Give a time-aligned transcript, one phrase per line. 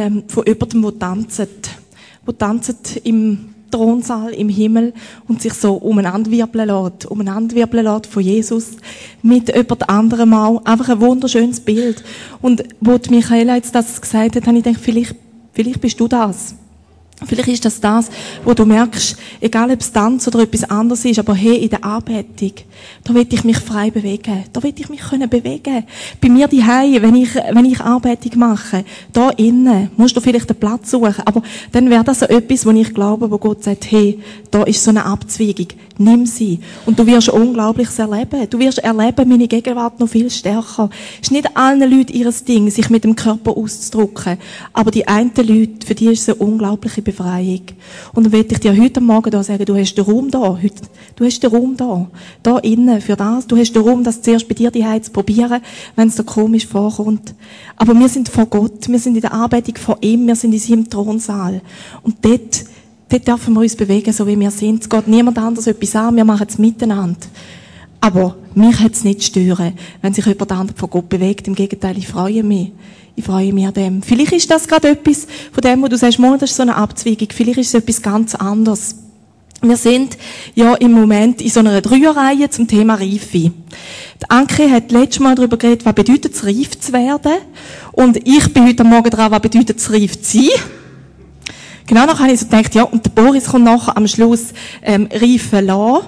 [0.00, 1.38] ähm, von jemandem, der tanzt.
[1.38, 4.92] Der tanzt im Thronsaal im Himmel
[5.28, 8.72] und sich so umeinanderwirbeln lässt, umeinanderwirbeln lässt von Jesus
[9.22, 10.64] mit jemand anderem auch.
[10.64, 12.02] Einfach ein wunderschönes Bild.
[12.42, 15.14] Und wo Michaela jetzt das gesagt hat, habe ich gedacht, vielleicht,
[15.52, 16.54] vielleicht bist du das.
[17.26, 18.08] Vielleicht ist das das,
[18.44, 21.84] wo du merkst, egal ob es Tanz oder etwas anderes ist, aber hey, in der
[21.84, 22.52] Anbetung,
[23.04, 24.44] da will ich mich frei bewegen.
[24.52, 25.84] Da will ich mich können bewegen.
[26.20, 30.58] Bei mir die wenn ich, wenn ich Anbetung mache, da innen, musst du vielleicht einen
[30.58, 31.22] Platz suchen.
[31.24, 34.18] Aber dann wäre das so etwas, wo ich glaube, wo Gott sagt, hey,
[34.50, 35.68] da ist so eine Abzweigung.
[35.98, 36.60] Nimm sie.
[36.86, 38.48] Und du wirst Unglaubliches erleben.
[38.48, 40.88] Du wirst erleben, meine Gegenwart noch viel stärker.
[41.20, 44.38] Es ist nicht allen Leuten ihres Ding, sich mit dem Körper auszudrücken.
[44.72, 47.62] Aber die einen Leute, für die ist es eine unglaubliche Befreiung.
[48.14, 50.58] Und dann will ich dir heute Morgen da sagen, du hast den Raum da.
[51.16, 52.08] Du hast den Raum da.
[52.42, 53.46] Da innen, für das.
[53.46, 55.60] Du hast den Raum, das zuerst bei dir die zu probieren,
[55.96, 57.34] wenn es dir komisch vorkommt.
[57.76, 58.88] Aber wir sind vor Gott.
[58.88, 60.26] Wir sind in der Arbeitung vor ihm.
[60.26, 61.60] Wir sind in seinem Thronsaal.
[62.02, 62.64] Und dort,
[63.08, 64.82] dort dürfen wir uns bewegen, so wie wir sind.
[64.82, 66.16] Es geht niemand anders etwas an.
[66.16, 67.16] Wir machen es miteinander.
[68.00, 71.46] Aber mich hat es nicht stören, wenn sich jemand anderes von Gott bewegt.
[71.48, 72.72] Im Gegenteil, ich freue mich.
[73.16, 74.02] Ich freue mich an dem.
[74.02, 77.28] Vielleicht ist das gerade etwas von dem, wo du sagst, das ist so eine Abzweigung.
[77.30, 78.96] Vielleicht ist es etwas ganz anderes.
[79.62, 80.16] Wir sind
[80.54, 83.38] ja im Moment in so einer Dreierreihe zum Thema Reife.
[83.38, 83.52] Die
[84.30, 87.32] Anke hat letztes Mal darüber geredet, was bedeutet es, reif zu werden.
[87.92, 90.48] Und ich bin heute Morgen dran, was bedeutet es, reif zu sein.
[91.86, 95.08] Genau, dann habe ich so gedacht, ja, und der Boris kommt nachher am Schluss ähm,
[95.12, 96.06] reifen lassen.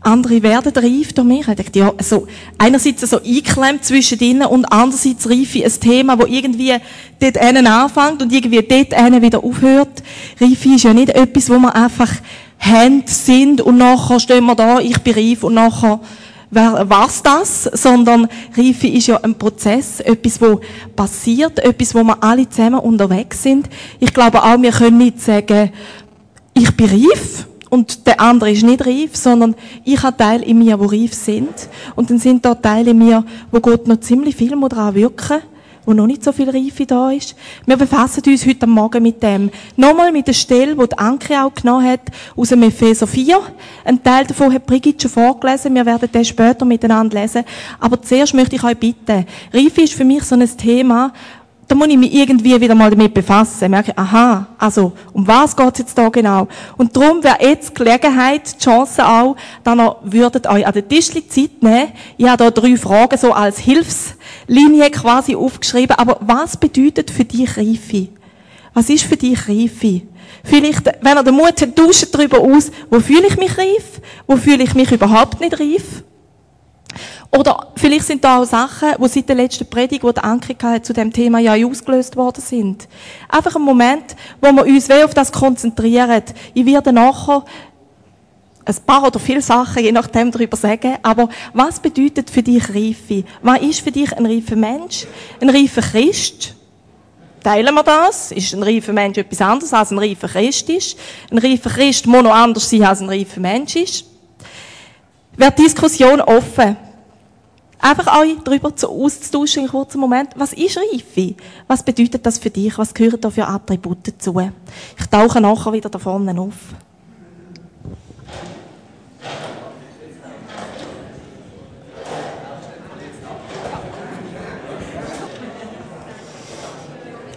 [0.00, 1.48] Andere werden reif durch mich.
[1.48, 6.24] Ich dachte, ja, so, einerseits so eingeklemmt zwischen ihnen und andererseits Reife ein Thema, wo
[6.24, 6.74] irgendwie
[7.18, 10.02] dort einen anfängt und irgendwie dort einen wieder aufhört.
[10.40, 12.12] Reife ist ja nicht etwas, wo man einfach
[12.58, 16.00] Hände sind und nachher stehen wir da, ich bin reif und nachher
[16.50, 20.60] war's das, sondern Reife ist ja ein Prozess, etwas, wo
[20.96, 23.68] passiert, etwas, wo wir alle zusammen unterwegs sind.
[23.98, 25.70] Ich glaube auch, wir können nicht sagen,
[26.54, 30.76] ich bin reif, und der andere ist nicht reif, sondern ich habe Teile in mir,
[30.76, 31.68] die reif sind.
[31.96, 35.40] Und dann sind da Teile in mir, wo Gott noch ziemlich viel daran wirken
[35.88, 37.34] wo noch nicht so viel Reife da ist.
[37.64, 39.50] Wir befassen uns heute Morgen mit dem.
[39.74, 42.02] Nochmal mit der Stelle, die die Anke auch genommen hat,
[42.36, 43.40] aus dem Epheser 4.
[43.86, 45.74] Ein Teil davon hat Brigitte schon vorgelesen.
[45.74, 47.42] Wir werden den später miteinander lesen.
[47.80, 49.24] Aber zuerst möchte ich euch bitten.
[49.50, 51.10] Reife ist für mich so ein Thema,
[51.68, 53.70] da muss ich mich irgendwie wieder mal damit befassen.
[53.70, 56.48] Merke, aha, also, um was geht's jetzt da genau?
[56.78, 60.88] Und darum wäre jetzt die Gelegenheit, die Chance auch, dann noch würdet euch an den
[60.88, 61.92] Tisch Zeit nehmen.
[62.16, 65.96] Ich habe da drei Fragen so als Hilfslinie quasi aufgeschrieben.
[65.98, 68.08] Aber was bedeutet für dich Reife?
[68.72, 70.02] Was ist für dich Reife?
[70.44, 74.00] Vielleicht, wenn er den Mut hat, tauscht darüber aus, wo fühle ich mich reif?
[74.26, 76.02] Wo fühle ich mich überhaupt nicht reif?
[77.30, 80.92] Oder vielleicht sind da auch Sachen, die seit der letzten Predigt, die Anke hat, zu
[80.92, 82.88] dem Thema ja ausgelöst worden sind.
[83.28, 86.22] Einfach ein Moment, wo wir uns auf das konzentrieren.
[86.54, 87.44] Ich werde nachher
[88.64, 90.96] ein paar oder viele Sachen, je nachdem, darüber sagen.
[91.02, 93.24] Aber was bedeutet für dich Reife?
[93.42, 95.06] Was ist für dich ein reifer Mensch?
[95.40, 96.54] Ein reifer Christ?
[97.42, 98.32] Teilen wir das?
[98.32, 100.98] Ist ein reifer Mensch etwas anderes als ein reifer Christ ist?
[101.30, 104.06] Ein reifer Christ muss noch anders sein als ein reifer Mensch ist?
[105.36, 106.87] Die Diskussion offen?
[107.80, 110.30] Einfach euch darüber zu auszutauschen in kurzen Moment.
[110.34, 111.34] Was ist Reife?
[111.68, 112.76] Was bedeutet das für dich?
[112.76, 114.40] Was gehören da für Attribute dazu?
[114.98, 116.54] Ich tauche nachher wieder da vorne auf.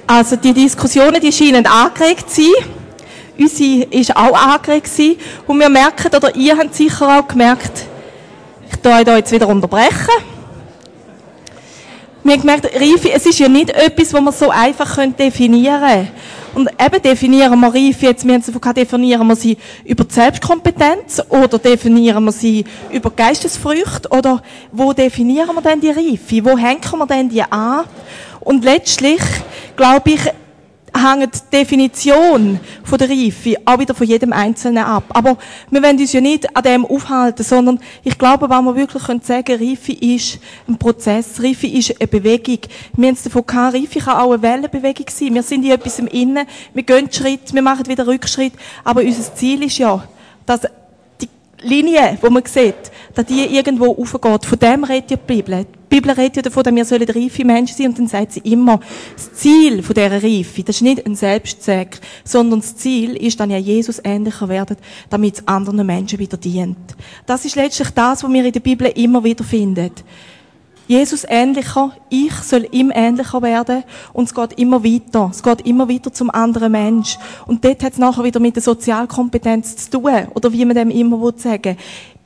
[0.07, 2.51] Also die Diskussionen, die scheinen angeregt zu sein.
[3.37, 5.17] Unsere ist auch angeregt gewesen.
[5.47, 7.85] Und wir merken, oder ihr habt sicher auch gemerkt,
[8.69, 10.30] ich tue euch da jetzt wieder unterbrechen.
[12.31, 16.07] Wir haben gemerkt, Reife, es ist ja nicht etwas, was man so einfach definieren können.
[16.55, 21.21] Und eben definieren wir Reife jetzt, wir haben es definieren wir sie über die Selbstkompetenz
[21.27, 24.41] oder definieren wir sie über Geistesfrüchte oder
[24.71, 26.45] wo definieren wir denn die Reife?
[26.45, 27.83] Wo hängen wir denn die an?
[28.39, 29.19] Und letztlich,
[29.75, 30.21] glaube ich,
[31.01, 35.03] hängt die Definition von der Reife auch wieder von jedem Einzelnen ab.
[35.09, 35.37] Aber
[35.69, 39.43] wir wollen uns ja nicht an dem aufhalten, sondern ich glaube, was wir wirklich sagen
[39.43, 42.59] können, Reife ist ein Prozess, Reife ist eine Bewegung.
[42.95, 45.33] Wir haben es davon gehabt, Reife kann auch eine Wellenbewegung sein.
[45.33, 49.33] Wir sind in etwas im Innen, wir gehen Schritt, wir machen wieder Rückschritt, aber unser
[49.35, 50.03] Ziel ist ja,
[50.45, 50.61] dass
[51.61, 54.45] Linie, die man sieht, dass die irgendwo aufgeht.
[54.45, 55.65] Von dem redet die Bibel.
[55.65, 58.39] Die Bibel redet ja davon, dass wir sollen reife Menschen sein und dann sagt sie
[58.39, 58.79] immer,
[59.13, 63.51] das Ziel von dieser Reife, das ist nicht ein Selbstzweck, sondern das Ziel ist dann
[63.51, 64.77] ja Jesus ähnlicher werden,
[65.09, 66.77] damit es anderen Menschen wieder dient.
[67.25, 69.91] Das ist letztlich das, was wir in der Bibel immer wieder finden.
[70.91, 75.29] Jesus ähnlicher, ich soll ihm ähnlicher werden und es geht immer weiter.
[75.31, 77.17] Es geht immer weiter zum anderen Mensch.
[77.47, 80.89] Und dort hat es nachher wieder mit der Sozialkompetenz zu tun, oder wie man dem
[80.89, 81.77] immer sagen will.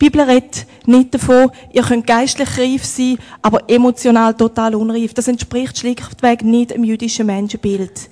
[0.02, 5.14] Die Bibel redet nicht davon, ihr könnt geistlich reif sein, aber emotional total unreif.
[5.14, 8.10] Das entspricht schlichtweg nicht dem jüdischen Menschenbild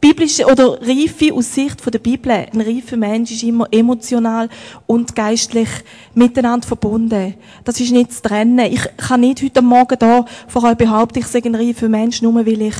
[0.00, 4.48] biblische oder Reife aus Sicht der Bibel, ein reifer Mensch ist immer emotional
[4.86, 5.68] und geistlich
[6.14, 7.34] miteinander verbunden.
[7.64, 8.58] Das ist nicht zu trennen.
[8.72, 12.34] Ich kann nicht heute Morgen da vor allem behaupten, ich sei ein reifer Mensch, nur
[12.34, 12.74] weil ich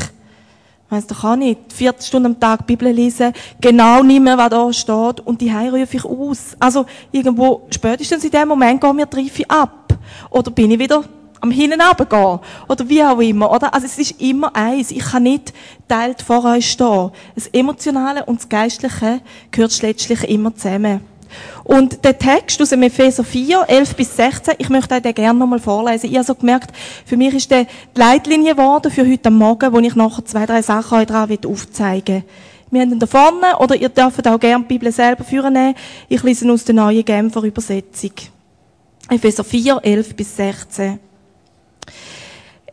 [0.90, 1.72] Weiss doch auch nicht.
[1.72, 5.96] 40 Stunden am Tag Bibel lesen, genau nicht mehr, was da steht, und die rufe
[5.96, 6.54] ich aus.
[6.60, 9.98] Also, irgendwo, spätestens in dem Moment gehen mir die Reife ab.
[10.30, 11.02] Oder bin ich wieder
[11.44, 12.38] am Hinnen gehen.
[12.68, 13.72] Oder wie auch immer, oder?
[13.72, 14.90] Also es ist immer eins.
[14.90, 15.52] Ich kann nicht
[15.86, 17.10] teilt vor euch stehen.
[17.34, 19.20] Das Emotionale und das Geistliche
[19.50, 21.00] gehört letztlich immer zusammen.
[21.64, 25.38] Und der Text aus dem Epheser 4, 11 bis 16, ich möchte euch den gerne
[25.38, 26.08] nochmal vorlesen.
[26.08, 26.70] Ich habe so gemerkt,
[27.04, 30.62] für mich ist der die Leitlinie geworden für heute Morgen, wo ich nachher zwei, drei
[30.62, 32.24] Sachen euch dran aufzeigen will.
[32.70, 35.74] Wir haben ihn da vorne, oder ihr dürft auch gerne die Bibel selber führen.
[36.08, 38.12] Ich lese aus der neuen Genfer Übersetzung.
[39.10, 40.98] Epheser 4, 11 bis 16.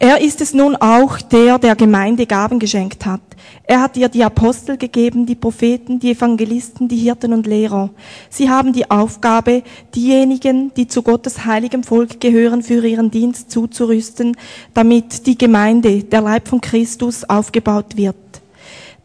[0.03, 3.21] Er ist es nun auch, der der Gemeinde Gaben geschenkt hat.
[3.63, 7.91] Er hat ihr die Apostel gegeben, die Propheten, die Evangelisten, die Hirten und Lehrer.
[8.27, 9.61] Sie haben die Aufgabe,
[9.93, 14.35] diejenigen, die zu Gottes heiligem Volk gehören, für ihren Dienst zuzurüsten,
[14.73, 18.15] damit die Gemeinde, der Leib von Christus, aufgebaut wird.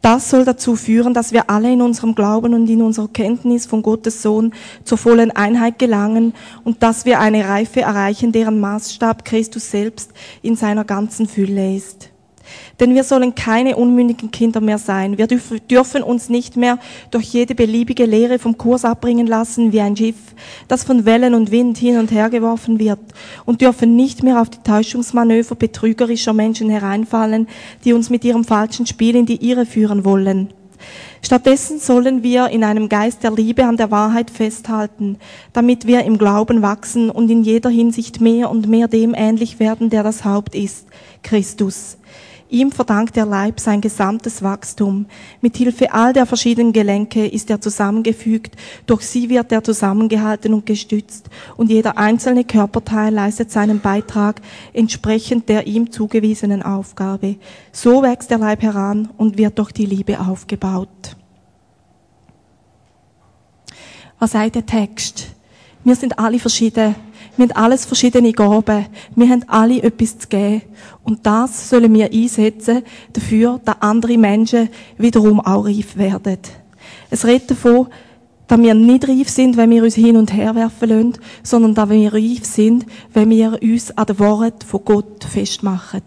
[0.03, 3.83] Das soll dazu führen, dass wir alle in unserem Glauben und in unserer Kenntnis von
[3.83, 4.53] Gottes Sohn
[4.85, 6.33] zur vollen Einheit gelangen
[6.65, 10.13] und dass wir eine Reife erreichen, deren Maßstab Christus selbst
[10.43, 12.11] in seiner ganzen Fülle ist.
[12.79, 15.17] Denn wir sollen keine unmündigen Kinder mehr sein.
[15.17, 16.79] Wir dürfen uns nicht mehr
[17.11, 20.17] durch jede beliebige Lehre vom Kurs abbringen lassen wie ein Schiff,
[20.69, 23.01] das von Wellen und Wind hin und her geworfen wird
[23.47, 27.49] und dürfen nicht mehr auf die Täuschungsmanöver betrügerischer Menschen hereinfallen,
[27.85, 30.51] die uns mit ihrem falschen Spiel in die Irre führen wollen.
[31.23, 35.19] Stattdessen sollen wir in einem Geist der Liebe an der Wahrheit festhalten,
[35.53, 39.91] damit wir im Glauben wachsen und in jeder Hinsicht mehr und mehr dem ähnlich werden,
[39.91, 40.87] der das Haupt ist,
[41.23, 41.99] Christus.
[42.49, 45.07] Ihm verdankt der Leib sein gesamtes Wachstum.
[45.41, 48.55] Mit Hilfe all der verschiedenen Gelenke ist er zusammengefügt,
[48.87, 54.41] durch sie wird er zusammengehalten und gestützt, und jeder einzelne Körperteil leistet seinen Beitrag
[54.73, 57.37] entsprechend der ihm zugewiesenen Aufgabe.
[57.73, 61.17] So wächst der Leib heran und wird durch die Liebe aufgebaut.
[64.19, 65.29] Was sagt der Text?
[65.85, 66.95] Wir sind alle verschieden.
[67.37, 68.87] Wir haben alles verschiedene Gaben.
[69.15, 70.63] Wir haben alle etwas zu geben.
[71.05, 76.39] Und das sollen wir einsetzen dafür, dass andere Menschen wiederum auch reif werden.
[77.11, 77.89] Es redet davon,
[78.47, 81.13] dass wir nicht reif sind, wenn wir uns hin und her werfen lassen,
[81.43, 86.03] sondern dass wir reif sind, wenn wir uns an den Worten von Gott festmachen.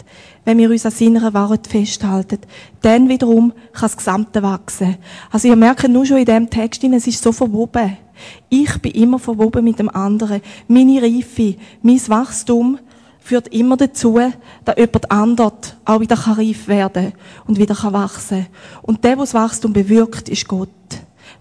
[0.46, 2.40] Wenn wir uns an seiner Wahrheit festhalten.
[2.82, 4.98] Dann wiederum kann das Gesamte wachsen.
[5.30, 7.98] Also ihr merkt nur schon in diesem Text, es ist so verwoben.
[8.50, 10.42] Ich bin immer verwoben mit dem anderen.
[10.68, 12.80] Meine Reife, mein Wachstum
[13.20, 14.20] führt immer dazu,
[14.66, 18.48] dass jemand anderes auch wieder reif werden kann und wieder wachsen kann.
[18.82, 20.70] Und der, der das Wachstum bewirkt, ist Gott.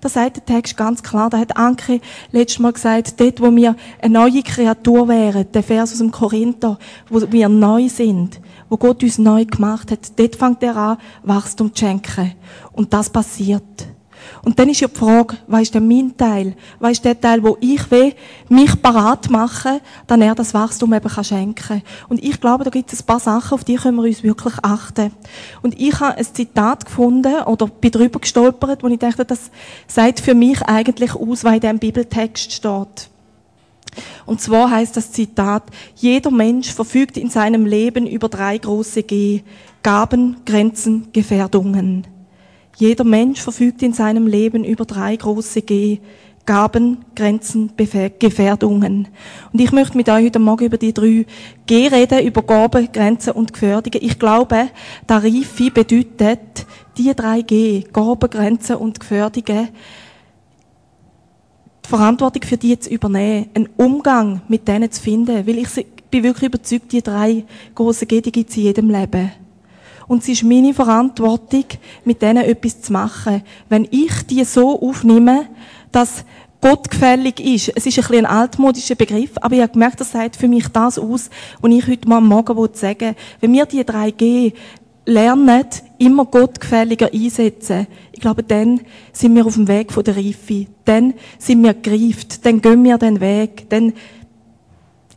[0.01, 1.31] Das sagt der Text ganz klar.
[1.31, 5.93] Da hat Anke letztes Mal gesagt, dort, wo wir eine neue Kreatur wären, der Vers
[5.93, 6.79] aus dem Korinther,
[7.09, 11.75] wo wir neu sind, wo Gott uns neu gemacht hat, dort fängt er an, Wachstum
[11.75, 12.35] zu schenken.
[12.73, 13.87] Und das passiert.
[14.45, 16.55] Und dann ist ja die Frage, was ist denn mein Teil?
[16.79, 18.15] Was ist der Teil, wo ich will,
[18.49, 21.83] mich parat machen, dann er das Wachstum eben kann schenken.
[22.09, 24.55] Und ich glaube, da gibt es ein paar Sachen, auf die können wir uns wirklich
[24.63, 25.13] achten.
[25.63, 29.51] Und ich habe ein Zitat gefunden, oder bin drüber gestolpert, wo ich dachte, das
[29.87, 33.11] sagt für mich eigentlich aus, was in diesem Bibeltext steht.
[34.27, 35.65] Und zwar heißt das Zitat,
[35.97, 39.43] jeder Mensch verfügt in seinem Leben über drei große G,
[39.83, 42.07] Gaben, Grenzen, Gefährdungen.
[42.79, 45.99] Jeder Mensch verfügt in seinem Leben über drei große G,
[46.47, 49.09] Gaben, Grenzen, Gefährdungen.
[49.53, 51.27] Und ich möchte mit euch heute Morgen über die drei
[51.67, 53.99] G reden, über Gaben, Grenzen und Gefährdungen.
[54.01, 54.69] Ich glaube,
[55.09, 56.67] Reife bedeutet,
[56.97, 59.71] die drei G, Gaben, Grenzen und Gefährdungen,
[61.85, 65.69] die Verantwortung für die zu übernehmen, einen Umgang mit denen zu finden, weil ich
[66.13, 67.45] bin wirklich überzeugt, die drei
[67.75, 69.33] große G, die gibt es in jedem Leben.
[70.09, 71.65] Und es ist meine Verantwortung,
[72.05, 73.43] mit denen etwas zu machen.
[73.69, 75.47] Wenn ich die so aufnehme,
[75.93, 76.25] dass
[76.61, 77.73] Gott gefällig ist.
[77.77, 80.67] Es ist ein bisschen ein altmodischer Begriff, aber ich habe gemerkt, das sagt für mich
[80.69, 83.15] das aus, was ich heute mal am Morgen sagen will.
[83.41, 84.53] Wenn wir die 3G
[85.05, 85.65] lernen,
[85.99, 88.81] immer Gott gefälliger einsetzen, ich glaube, dann
[89.13, 90.67] sind wir auf dem Weg von der Reife.
[90.85, 92.45] Dann sind wir gereift.
[92.45, 93.71] Dann gehen wir den Weg.
[93.71, 93.93] Dann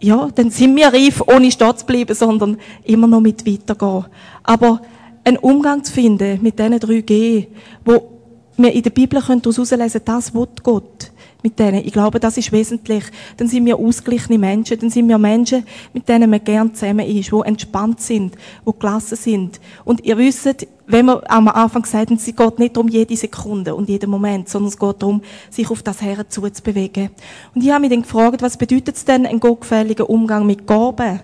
[0.02, 4.06] ja, dann sind wir reif, ohne stehen zu bleiben, sondern immer noch mit weitergehen.
[4.44, 4.82] Aber
[5.24, 7.48] einen Umgang zu finden mit diesen drei G,
[7.86, 8.10] wo
[8.58, 11.12] wir in der Bibel können daraus herauslesen, das will Gott
[11.44, 11.86] mit denen.
[11.86, 13.04] Ich glaube, das ist wesentlich.
[13.38, 14.80] Dann sind wir ausgeglichene Menschen.
[14.80, 18.36] Dann sind wir Menschen, mit denen man gern zusammen ist, die entspannt sind,
[18.68, 19.60] die gelassen sind.
[19.84, 23.76] Und ihr wisst, wenn wir am Anfang gesagt haben, es geht nicht um jede Sekunde
[23.76, 27.10] und jeden Moment, sondern es geht darum, sich auf das Herren zuzubewegen.
[27.56, 31.22] Und ich habe mich dann gefragt, was bedeutet es denn, ein gottgefälliger Umgang mit Gaben?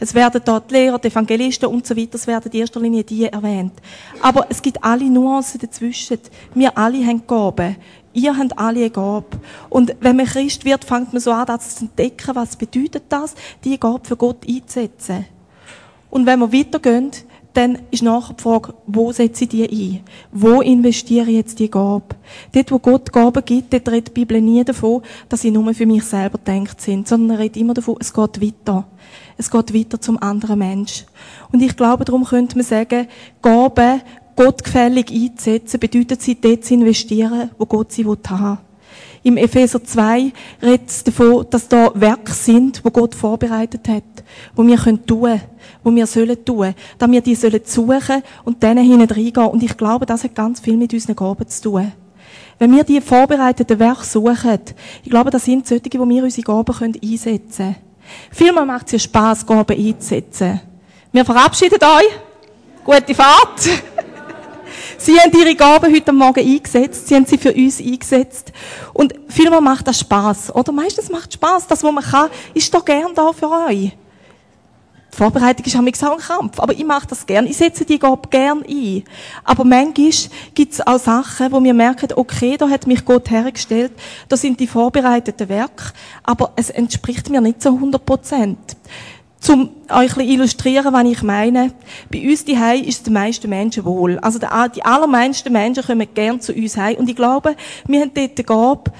[0.00, 3.24] Es werden dort Lehrer, die Evangelisten und so weiter, es werden in erster Linie die
[3.24, 3.72] erwähnt.
[4.20, 6.18] Aber es gibt alle Nuancen dazwischen.
[6.54, 7.76] Wir alle haben Gaben.
[8.12, 9.26] Ihr habt alle eine Gabe.
[9.68, 13.34] Und wenn man Christ wird, fängt man so an, das zu entdecken, was bedeutet das,
[13.64, 15.26] die Gabe für Gott einzusetzen.
[16.10, 17.10] Und wenn wir weitergehen,
[17.54, 20.00] dann ist nachher die Frage, wo setze ich die ein?
[20.32, 22.16] Wo investiere ich jetzt die Gabe?
[22.52, 25.86] Dort, wo Gott Gaben gibt, dort redet die Bibel nie davon, dass sie nur für
[25.86, 28.86] mich selber denkt sind, sondern er redet immer davon, es geht weiter.
[29.36, 31.06] Es geht weiter zum anderen Mensch.
[31.52, 33.06] Und ich glaube, darum könnte man sagen,
[33.40, 34.02] Gaben
[34.36, 38.58] gottgefällig einzusetzen, bedeutet sie, dort zu investieren, wo Gott sie haben will.
[39.26, 44.02] Im Epheser 2 redet es davon, dass da Werke sind, wo Gott vorbereitet hat,
[44.54, 45.40] wo wir können tun,
[45.82, 49.46] wo wir sollen tun, dass wir die sollen suchen und denen hinein reingehen.
[49.46, 51.92] Und ich glaube, das hat ganz viel mit unseren Gaben zu tun.
[52.58, 54.60] Wenn wir die vorbereiteten Werke suchen,
[55.02, 57.76] ich glaube, das sind solche, wo wir unsere Gaben einsetzen können.
[58.30, 60.60] Vielmal macht es ja Spass, Gaben einzusetzen.
[61.10, 62.84] Wir verabschieden euch.
[62.84, 63.70] Gute Fahrt.
[64.98, 67.08] Sie haben ihre Gaben heute Morgen eingesetzt.
[67.08, 68.52] Sie haben sie für uns eingesetzt.
[68.92, 70.72] Und vielmal macht das Spaß, oder?
[70.72, 71.66] Meistens macht es Spaß.
[71.66, 73.92] Das, was man kann, ist doch gern da für euch.
[75.12, 76.58] Die Vorbereitung ist auch ein Kampf.
[76.58, 77.46] Aber ich mache das gern.
[77.46, 79.04] Ich setze die Gabe gern ein.
[79.44, 80.10] Aber manchmal
[80.54, 83.92] gibt es auch Sachen, wo wir merken, okay, da hat mich Gott hergestellt.
[84.28, 85.92] Da sind die vorbereiteten Werke.
[86.24, 88.58] Aber es entspricht mir nicht zu 100 Prozent.
[89.44, 91.74] Zum euch ein illustrieren, was ich meine.
[92.10, 94.18] Bei uns die ist es den meisten Menschen wohl.
[94.20, 96.96] Also die allermeisten Menschen kommen gern zu uns heim.
[96.96, 97.54] Und ich glaube,
[97.86, 98.90] wir haben dort die Gabe,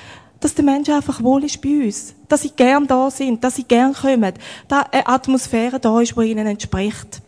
[0.41, 2.15] dass der Mensch einfach wohl ist bei uns.
[2.29, 4.35] Dass sie gern da sind, dass sie gern kommen.
[4.69, 7.23] Da eine Atmosphäre da ist, die ihnen entspricht.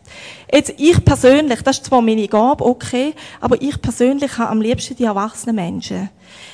[0.53, 4.95] Jetzt, ich persönlich, das ist zwar meine Gabe, okay, aber ich persönlich habe am liebsten
[4.95, 6.11] die erwachsenen Menschen.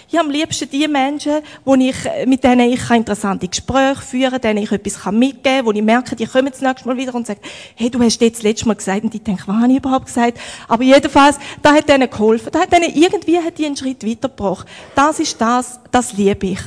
[0.08, 4.42] Ich habe am liebsten die Menschen, wo ich, mit denen ich interessante Gespräche führen kann,
[4.42, 7.26] denen ich etwas mitgeben kann, wo ich merke, die kommen das nächste Mal wieder und
[7.26, 7.40] sagen,
[7.76, 10.40] hey, du hast das letzte Mal gesagt, und ich denke, was habe ich überhaupt gesagt?
[10.68, 14.68] Aber jedenfalls, da hat denen geholfen, da hat denen, irgendwie hat die einen Schritt weitergebracht.
[14.96, 16.62] Das ist das, das liebe ich.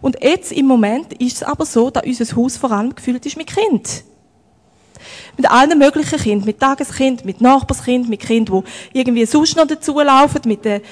[0.00, 3.36] Und jetzt, im Moment, ist es aber so, dass unser Haus vor allem gefüllt ist
[3.36, 4.04] mit Kind
[5.36, 10.42] mit allen möglichen Kindern, mit Tageskind, mit Nachbarskind, mit Kindern, die irgendwie sonst noch dazulaufen,
[10.46, 10.82] mit den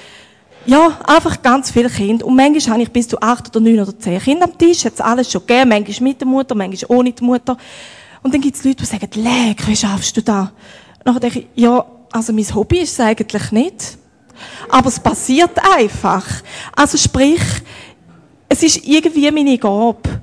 [0.67, 2.25] ja, einfach ganz viele Kinder.
[2.25, 4.85] Und manchmal habe ich bis zu acht oder neun oder zehn Kinder am Tisch.
[4.85, 5.69] Hat es alles schon gegeben.
[5.69, 7.57] Manchmal mit der Mutter, manchmal ohne die Mutter.
[8.21, 10.19] Und dann gibt es Leute, die sagen, leck, wie schaffst du?
[10.19, 10.51] Und
[11.05, 13.97] dann denke ich, ja, also mein Hobby ist es eigentlich nicht.
[14.69, 16.25] Aber es passiert einfach.
[16.75, 17.41] Also sprich,
[18.49, 20.21] es ist irgendwie meine Gabe.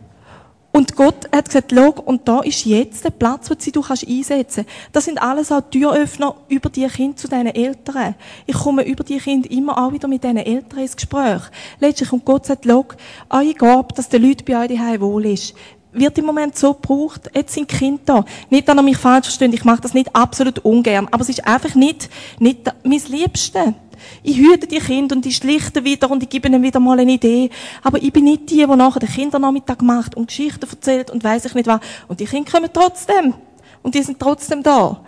[0.77, 4.67] Und Gott hat gesagt, schau, und da ist jetzt der Platz, wo du kannst einsetzen
[4.67, 4.89] kannst.
[4.91, 8.17] Das sind alles auch Türöffner über die Kinder zu deinen Eltern.
[8.45, 11.43] Ich komme über die Kinder immer auch wieder mit diesen Eltern ins Gespräch.
[11.79, 12.87] Letztlich, und Gott sagt, schau,
[13.31, 15.55] eure Gabe, dass der Leute bei euch daheim wohl ist,
[15.93, 17.31] wird im Moment so gebraucht.
[17.33, 18.25] Jetzt sind Kinder da.
[18.51, 21.47] Nicht, dass ihr mich falsch versteht, ich mache das nicht absolut ungern, aber es ist
[21.47, 23.75] einfach nicht, nicht mein Liebste.
[24.23, 27.13] Ich hüte die Kinder und die schlichten wieder und ich gebe ihnen wieder mal eine
[27.13, 27.51] Idee.
[27.83, 31.45] Aber ich bin nicht die, die nachher den Kindernachmittag macht und Geschichten erzählt und weiß
[31.47, 31.81] ich nicht was.
[32.09, 33.35] Und die Kinder kommen trotzdem.
[33.83, 35.01] Und die sind trotzdem da.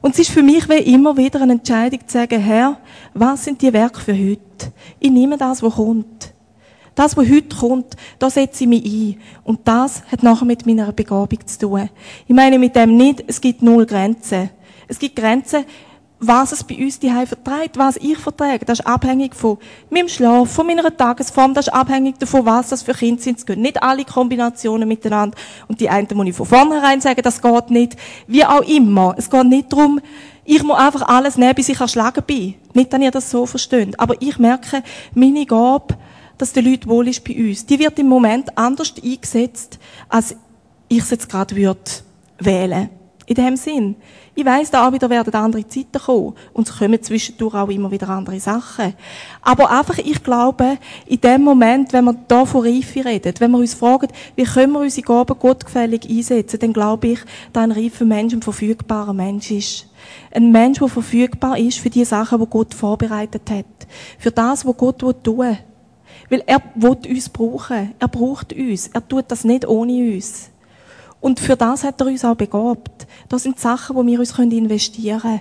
[0.00, 2.78] Und es ist für mich wie immer wieder eine Entscheidung zu sagen, Herr,
[3.14, 4.72] was sind die Werke für heute?
[5.00, 6.32] Ich nehme das, was kommt.
[6.94, 9.20] Das, was heute kommt, da setze ich mich ein.
[9.44, 11.88] Und das hat nachher mit meiner Begabung zu tun.
[12.26, 14.50] Ich meine mit dem nicht, es gibt null Grenzen.
[14.88, 15.64] Es gibt Grenzen,
[16.20, 19.58] was es bei uns die verträgt, was ich verträge, das ist abhängig von
[19.88, 23.38] meinem Schlaf, von meiner Tagesform, das ist abhängig davon, was das für Kinder sind.
[23.38, 25.38] Es gehen nicht alle Kombinationen miteinander.
[25.68, 27.96] Und die einen muss ich von vornherein sagen, das geht nicht.
[28.26, 29.14] Wie auch immer.
[29.16, 30.00] Es geht nicht darum,
[30.44, 32.54] ich muss einfach alles nehmen, bis ich erschlagen bin.
[32.72, 33.98] Nicht, dass ihr das so versteht.
[34.00, 34.82] Aber ich merke,
[35.14, 35.96] meine Gabe,
[36.36, 40.34] dass die Leute wohl ist bei uns, die wird im Moment anders eingesetzt, als
[40.88, 41.80] ich es jetzt gerade würde
[42.38, 42.90] wählen.
[43.28, 43.96] In dem Sinn.
[44.34, 46.32] Ich weiss, da wieder werden andere Zeiten kommen.
[46.54, 48.94] Und es kommen zwischendurch auch immer wieder andere Sachen.
[49.42, 53.58] Aber einfach, ich glaube, in dem Moment, wenn wir da von Reife reden, wenn wir
[53.58, 57.18] uns fragen, wie können wir unsere Gaben gottgefällig einsetzen, dann glaube ich,
[57.52, 59.88] dass ein reifer Mensch ein verfügbarer Mensch ist.
[60.32, 63.66] Ein Mensch, der verfügbar ist für die Sachen, die Gott vorbereitet hat.
[64.18, 65.58] Für das, was Gott tun will.
[66.30, 67.92] Weil er will uns brauchen.
[67.98, 68.86] Er braucht uns.
[68.88, 70.50] Er tut das nicht ohne uns.
[71.20, 73.06] Und für das hat er uns auch begabt.
[73.28, 75.40] Das sind Sachen, wo wir uns investieren können.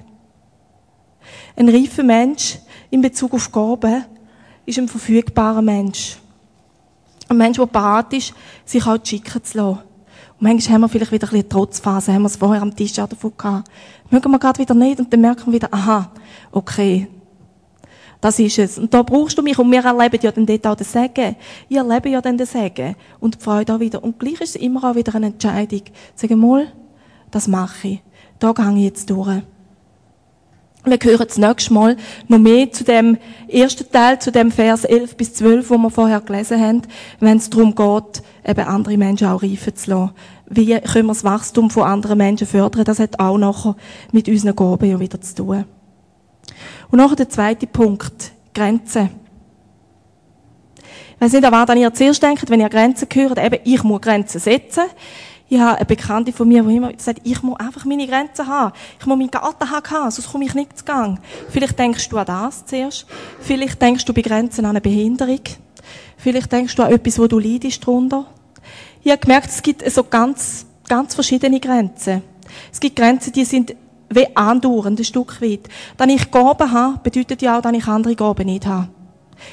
[1.55, 4.05] Ein reifer Mensch in Bezug auf Gaben
[4.65, 6.17] ist ein verfügbarer Mensch.
[7.29, 8.34] Ein Mensch, der bereit ist,
[8.65, 9.79] sich auch schicken zu lassen.
[10.39, 12.98] Und manchmal haben wir vielleicht wieder ein bisschen Trotzphase, haben wir es vorher am Tisch
[13.00, 13.69] auch davon gehabt.
[14.10, 16.12] Mögen wir gerade wieder nicht und dann merken wir wieder, aha,
[16.51, 17.07] okay,
[18.21, 18.77] das ist es.
[18.77, 19.57] Und da brauchst du mich.
[19.59, 21.36] Und wir erleben ja dann dort auch den Segen.
[21.69, 22.95] Ich erlebe ja dann den Segen.
[23.19, 24.03] Und die Freude auch wieder.
[24.03, 25.83] Und gleich ist es immer auch wieder eine Entscheidung.
[26.15, 26.67] Sagen mal,
[27.31, 28.01] das mache ich.
[28.39, 29.41] Da gehe ich jetzt durch.
[30.86, 31.97] Wir hören das nächste Mal
[32.29, 33.17] noch mehr zu dem
[33.50, 36.81] ersten Teil, zu dem Vers 11 bis 12, wo wir vorher gelesen haben,
[37.19, 40.13] wenn es darum geht, eben andere Menschen auch reifen zu lassen.
[40.50, 42.86] Wie können wir das Wachstum von anderen Menschen fördern?
[42.86, 43.75] Das hat auch nachher
[44.13, 45.65] mit unseren Gaben ja wieder zu tun.
[46.89, 49.09] Und nachher der zweite Punkt, Grenzen.
[51.15, 54.01] Ich weiss nicht, an was ihr zuerst denkt, wenn ihr Grenzen hört, eben, ich muss
[54.01, 54.83] Grenzen setzen.
[55.49, 58.73] Ich habe eine Bekannte von mir, die immer sagt, ich muss einfach meine Grenzen haben.
[58.99, 61.19] Ich muss meinen Garten haben, sonst komme ich nicht zu Gang.
[61.49, 63.05] Vielleicht denkst du an das zuerst.
[63.39, 65.39] Vielleicht denkst du bei Grenzen an eine Behinderung.
[66.17, 68.25] Vielleicht denkst du an etwas, wo du leidest drunter.
[69.03, 72.23] Ich habe gemerkt, es gibt so ganz, ganz verschiedene Grenzen.
[72.71, 73.75] Es gibt Grenzen, die sind
[74.09, 75.67] wie andauernd, ein Stück weit.
[75.97, 78.89] Dass ich Gaben habe, bedeutet ja auch, dass ich andere Gaben nicht habe.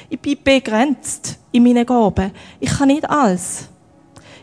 [0.09, 2.31] Ich bin begrenzt in meinen Gaben.
[2.59, 3.69] Ich kann nicht alles.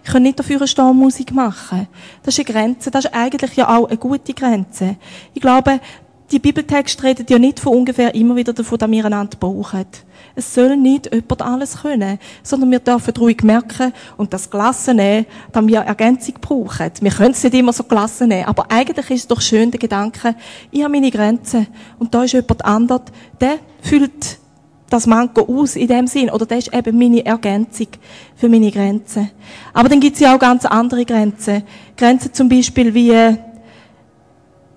[0.04, 1.86] Ich kann nicht dafür stehen, Musik machen.
[2.22, 2.90] Das ist eine Grenze.
[2.90, 4.96] Das ist eigentlich ja auch eine gute Grenze.
[5.32, 5.80] Ich glaube,
[6.32, 9.84] die Bibeltexte reden ja nicht von ungefähr immer wieder davon, dass wir einander brauchen.
[10.34, 15.26] Es soll nicht jemand alles können, sondern wir dürfen ruhig merken und das gelassen nehmen,
[15.52, 16.90] dass wir Ergänzung brauchen.
[17.00, 19.78] Wir können es nicht immer so gelassen nehmen, aber eigentlich ist es doch schön der
[19.78, 20.34] Gedanke,
[20.70, 21.66] ich habe meine Grenzen
[21.98, 23.02] und da ist jemand anderes,
[23.40, 24.38] der füllt
[24.88, 27.88] das Manko aus in dem Sinn, oder das ist eben meine Ergänzung
[28.36, 29.30] für meine Grenzen.
[29.72, 31.62] Aber dann gibt es ja auch ganz andere Grenzen.
[31.96, 33.38] Grenzen zum Beispiel wie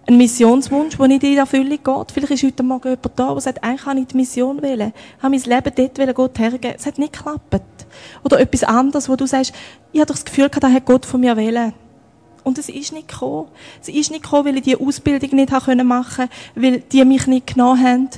[0.08, 2.12] ein Missionswunsch, der nicht in Erfüllung geht.
[2.14, 4.94] Vielleicht ist heute Morgen jemand da, der sagt, eigentlich kann ich die Mission wählen.
[5.22, 6.76] Habe mein Leben dort wollen, Gott hergeben.
[6.78, 7.62] Es hat nicht geklappt.
[8.24, 9.53] Oder etwas anderes, wo du sagst,
[9.92, 11.74] ich habe doch das Gefühl gehabt, das hat Gott von mir wählen.
[12.44, 13.48] Und es ist nicht gekommen.
[13.82, 17.48] Es ist nicht gekommen, weil ich die Ausbildung nicht machen konnte, weil die mich nicht
[17.48, 18.10] genommen haben.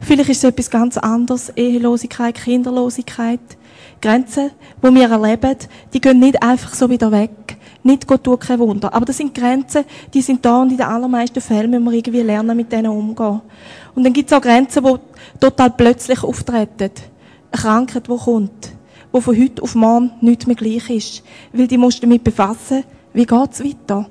[0.00, 1.50] Vielleicht ist es etwas ganz anderes.
[1.50, 3.40] Ehelosigkeit, Kinderlosigkeit.
[4.00, 4.50] Grenzen,
[4.82, 5.56] die wir erleben,
[5.92, 7.56] die gehen nicht einfach so wieder weg.
[7.82, 8.92] Nicht Gott tut kein Wunder.
[8.92, 12.22] Aber das sind Grenzen, die sind da und in den allermeisten Fällen müssen wir irgendwie
[12.22, 13.40] lernen, mit denen umzugehen.
[13.94, 16.90] Und dann gibt es auch Grenzen, die total plötzlich auftreten.
[17.50, 18.72] Eine Krankheit, die kommt.
[19.14, 21.22] Die von heute auf morgen nicht mehr gleich ist.
[21.52, 24.06] Weil die musst du damit befassen, wie geht's weiter.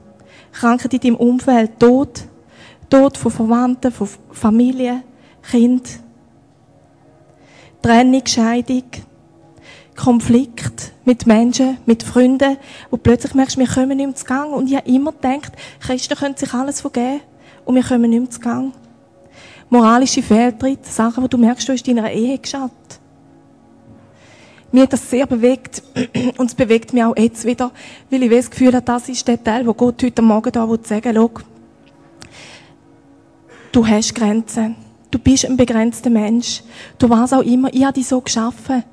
[0.52, 2.24] Krankheit in deinem Umfeld, Tod.
[2.90, 5.04] Tod von Verwandten, von Familie,
[5.52, 6.00] Kind.
[7.82, 8.84] Trennung, Scheidung.
[9.98, 12.58] Konflikt mit Menschen, mit Freunden,
[12.92, 14.54] wo plötzlich merkst, wir kommen nicht mehr zu Gang.
[14.54, 17.22] Und ich habe immer gedacht, Christen können sich alles vergeben
[17.66, 18.74] und wir kommen nicht mehr zu Gang.
[19.70, 22.72] Moralische Fehltritte, Sachen, wo du merkst, du hast in deiner Ehe geschaut.
[24.72, 25.82] Mir hat das sehr bewegt
[26.38, 27.72] und es bewegt mich auch jetzt wieder,
[28.10, 31.16] weil ich das Gefühl habe, das ist der Teil, wo Gott heute Morgen da sagen
[31.16, 31.30] will,
[33.72, 34.76] du hast Grenzen.
[35.10, 36.62] Du bist ein begrenzter Mensch.
[37.00, 38.84] Du warst auch immer, ich habe dich so geschaffen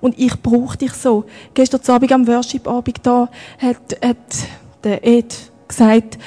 [0.00, 1.24] und ich brauche dich so.
[1.54, 3.28] Gestern Abend am Worship-Abend da
[3.58, 4.16] hat, hat
[4.84, 5.34] der Ed
[5.68, 6.18] gesagt,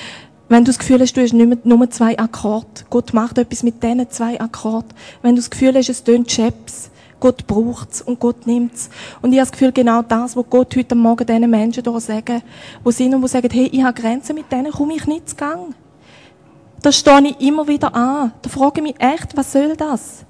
[0.49, 3.83] wenn du das Gefühl hast, du hast nicht nur zwei Akkorde, Gott macht etwas mit
[3.83, 4.89] diesen zwei Akkorden.
[5.21, 8.89] Wenn du das Gefühl hast, es tönt Chaps, Gott braucht's und Gott nimmt's.
[9.21, 12.41] Und ich habe das Gefühl, genau das, was Gott heute Morgen diesen Menschen hier sagen,
[12.85, 15.35] die sind und die sagen, hey, ich habe Grenzen, mit denen komme ich nicht zu
[15.35, 15.75] Gang.
[16.81, 18.31] Da stehe ich immer wieder an.
[18.41, 20.25] Da frage ich mich echt, was soll das?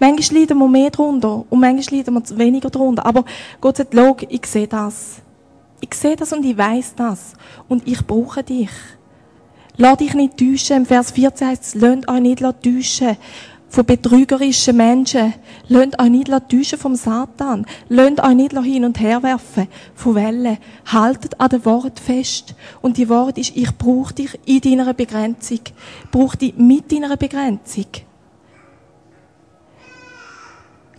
[0.00, 3.06] Manchmal leiden wir mehr drunter und manchmal leiden wir weniger drunter.
[3.06, 3.24] Aber
[3.60, 5.22] Gott sagt, schau, ich sehe das.
[5.80, 7.34] Ich sehe das und ich weiß das.
[7.68, 8.70] Und ich brauche dich.
[9.76, 10.78] Lass dich nicht täuschen.
[10.78, 13.16] Im Vers 14 heißt es, lasst euch nicht täuschen
[13.68, 15.34] von betrügerischen Menschen.
[15.68, 17.66] Lasst euch nicht täuschen vom Satan.
[17.88, 20.58] Lasst euch nicht hin und her werfen von Wellen.
[20.86, 22.54] Haltet an dem Wort fest.
[22.82, 25.60] Und die Wort ist, ich brauche dich in deiner Begrenzung.
[26.12, 27.86] Brauche dich mit deiner Begrenzung.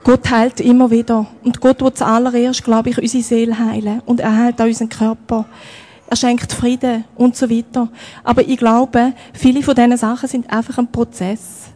[0.06, 1.26] Gott heilt immer wieder.
[1.44, 4.04] Und Gott will zuallererst, glaube ich, unsere Seele heilen.
[4.06, 5.46] Und er heilt auch unseren Körper.
[6.08, 7.90] Er schenkt Frieden und so weiter.
[8.24, 11.72] Aber ich glaube, viele von diesen Sachen sind einfach ein Prozess.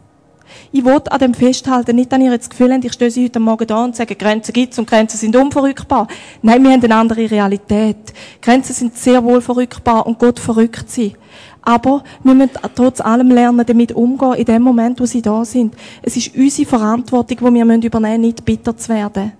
[0.70, 3.24] Ich will an dem festhalten, nicht, dass ihr jetzt das Gefühl habt, ich stehe sie
[3.24, 6.06] heute Morgen da und sage, Grenzen gibt's und Grenzen sind unverrückbar.
[6.42, 8.12] Nein, wir haben eine andere Realität.
[8.40, 11.16] Grenzen sind sehr wohl verrückbar und Gott verrückt sie.
[11.62, 15.74] Aber wir müssen trotz allem lernen, damit umgehen, in dem Moment, wo sie da sind.
[16.02, 19.32] Es ist unsere Verantwortung, die wir übernehmen müssen, nicht bitter zu werden.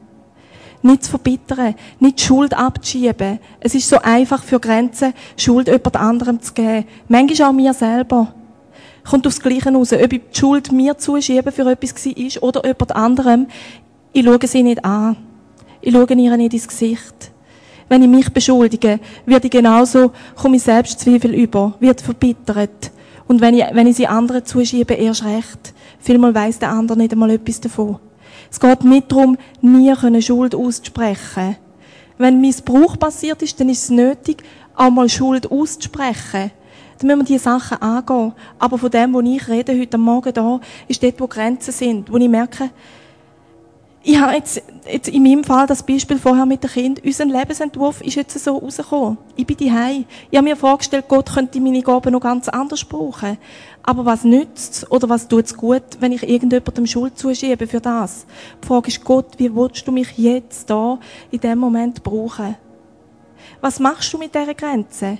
[0.83, 3.39] nicht zu verbittern, nicht Schuld abzuschieben.
[3.61, 6.87] Es ist so einfach für Grenzen, Schuld jemand anderem zu geben.
[7.09, 8.35] Manchmal auch mir selber.
[9.09, 9.93] Kommt aufs Gleiche raus.
[9.93, 13.47] Ob ich die Schuld mir zuschiebe für etwas war oder jemand anderem.
[14.13, 15.17] Ich schaue sie nicht an.
[15.81, 17.33] Ich schaue ihr nicht ins Gesicht.
[17.91, 22.93] Wenn ich mich beschuldige, werde ich genauso, komme ich Selbstzweifel über, wird verbittert.
[23.27, 25.75] Und wenn ich, wenn ich sie anderen zuschiebe, erst recht.
[25.99, 27.99] Vielmal weiss der andere nicht einmal etwas davon.
[28.49, 31.57] Es geht nicht darum, nie Schuld auszusprechen.
[32.17, 34.45] Wenn Missbrauch passiert ist, dann ist es nötig,
[34.77, 36.53] auch mal Schuld auszusprechen.
[37.01, 38.35] Dann müssen wir diese Sachen angehen.
[38.61, 42.19] Aber von dem, wo ich rede heute Morgen da, ist dort, wo Grenzen sind, wo
[42.19, 42.71] ich merke,
[44.03, 47.05] ich habe jetzt, jetzt in meinem Fall das Beispiel vorher mit dem Kind.
[47.05, 49.19] Unser Lebensentwurf ist jetzt so rausgekommen.
[49.37, 50.07] Ich bin daheim.
[50.31, 53.37] Ich habe mir vorgestellt, Gott könnte meine Gaben noch ganz anders brauchen.
[53.83, 58.25] Aber was nützt oder was tut es gut, wenn ich irgendjemandem Schuld zuschiebe für das?
[58.63, 60.99] Die Frage ist, Gott, wie willst du mich jetzt da
[61.31, 62.57] in dem Moment brauchen?
[63.61, 65.19] Was machst du mit dieser Grenze?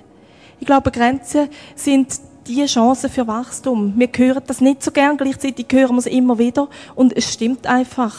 [0.59, 3.93] Ich glaube, Grenzen sind die Chancen für Wachstum.
[3.95, 7.67] Wir hören das nicht so gern, gleichzeitig hören wir es immer wieder und es stimmt
[7.67, 8.15] einfach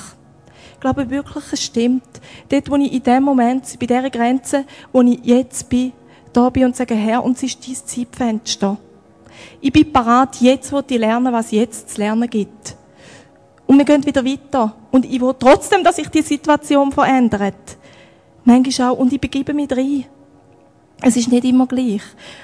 [0.82, 2.02] glaube wirklich, es stimmt.
[2.48, 5.92] Dort, wo ich in dem Moment, bei dieser Grenze, wo ich jetzt bin,
[6.32, 8.76] da bin und sage, Herr, uns ist dein Zeitfenster.
[9.60, 12.76] Ich bin parat, jetzt wo ich lernen, was jetzt zu lernen gibt.
[13.66, 14.74] Und wir gehen wieder weiter.
[14.90, 17.78] Und ich will trotzdem, dass sich die Situation verändert.
[18.44, 18.98] Manchmal auch.
[18.98, 20.04] Und ich begebe mich rein.
[21.00, 22.02] Es ist nicht immer gleich.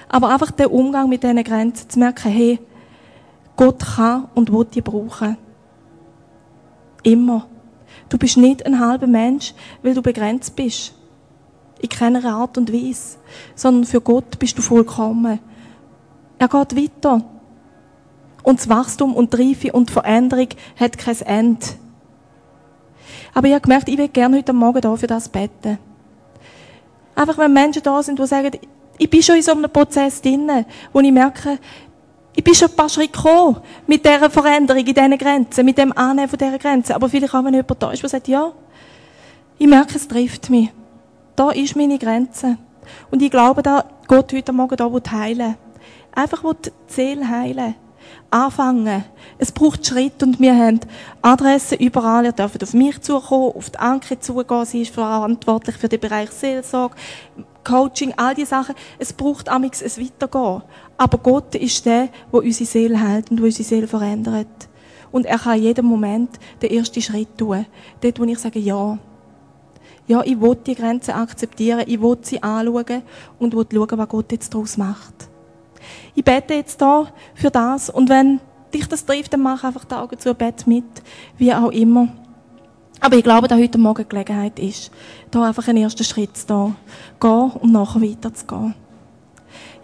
[0.08, 2.60] Aber einfach der Umgang mit diesen Grenzen, zu merken, hey,
[3.56, 5.36] Gott kann und will die brauchen.
[7.02, 7.48] Immer.
[8.08, 10.94] Du bist nicht ein halber Mensch, weil du begrenzt bist.
[11.80, 13.18] In keiner Art und Weise.
[13.54, 15.38] Sondern für Gott bist du vollkommen.
[16.38, 17.22] Er geht weiter.
[18.42, 21.66] Und das Wachstum und die Reife und die Veränderung hat kein Ende.
[23.34, 25.78] Aber ich habe gemerkt, ich will gerne heute Morgen da für das beten.
[27.14, 28.52] Einfach, wenn Menschen da sind, die sagen,
[28.96, 30.50] ich bin schon in so einem Prozess drin,
[30.92, 31.58] wo ich merke,
[32.38, 33.56] ich bin schon ein paar Schritte gekommen
[33.88, 36.92] mit dieser Veränderung in diesen Grenzen, mit dem Annehmen von dieser Grenzen.
[36.92, 38.52] Aber vielleicht auch, wenn jemand da ist, der sagt, ja,
[39.58, 40.70] ich merke, es trifft mich.
[41.34, 42.56] Da ist meine Grenze.
[43.10, 45.54] Und ich glaube, dass Gott heute Morgen da heilen will.
[46.14, 47.74] Einfach die Seele heilen.
[48.30, 49.04] Anfangen.
[49.38, 50.78] Es braucht Schritt und wir haben
[51.20, 52.24] Adressen überall.
[52.24, 54.64] Ihr dürft auf mich zukommen, auf die Anke zugehen.
[54.64, 56.94] Sie ist verantwortlich für den Bereich Seelsorge,
[57.68, 58.74] Coaching, all diese Sachen.
[58.98, 60.62] Es braucht amix ein Weitergehen.
[60.96, 64.68] Aber Gott ist der, der unsere Seele hält und der unsere Seele verändert.
[65.12, 66.30] Und er kann in jedem Moment
[66.62, 67.66] den ersten Schritt tun.
[68.00, 68.98] Dort, wo ich sage, ja.
[70.06, 73.02] Ja, ich will die Grenzen akzeptieren, ich will sie anschauen
[73.38, 75.28] und will schauen, was Gott jetzt daraus macht.
[76.14, 78.40] Ich bete jetzt da für das und wenn
[78.72, 80.84] dich das trifft, dann mach einfach die Augen zu, bete mit,
[81.36, 82.08] wie auch immer.
[83.00, 84.90] Aber ich glaube, dass heute Morgen Gelegenheit ist,
[85.30, 86.74] da einfach einen ersten Schritt zu
[87.20, 88.74] gehen und nachher weiterzugehen.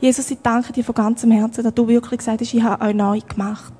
[0.00, 2.94] Jesus, ich danke dir von ganzem Herzen, dass du wirklich gesagt hast, ich habe euch
[2.94, 3.72] neu gemacht.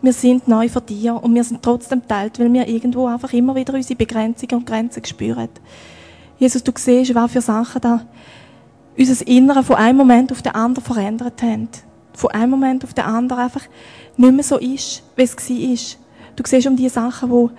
[0.00, 3.54] Wir sind neu von dir und wir sind trotzdem teilt, weil wir irgendwo einfach immer
[3.56, 5.48] wieder unsere Begrenzungen und Grenzen spüren.
[6.38, 8.06] Jesus, du siehst, was für Sachen da
[8.96, 11.68] unser Innere von einem Moment auf den anderen verändert haben.
[12.12, 13.62] Von einem Moment auf den anderen einfach
[14.16, 15.98] nicht mehr so ist, wie es war.
[16.36, 17.50] Du siehst um die Sachen, wo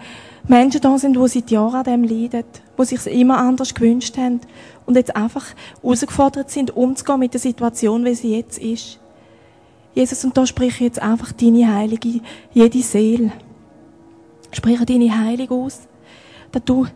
[0.47, 2.43] Menschen da sind, die seit Jahren an dem leiden,
[2.77, 4.41] die sich immer anders gewünscht haben
[4.85, 5.45] und jetzt einfach
[5.81, 8.99] herausgefordert sind, umzugehen mit der Situation, wie sie jetzt ist.
[9.93, 12.21] Jesus, und da spreche ich jetzt einfach deine Heilige,
[12.53, 13.31] jede Seele.
[14.51, 15.81] Spreche deine Heilige aus,
[16.51, 16.87] dass du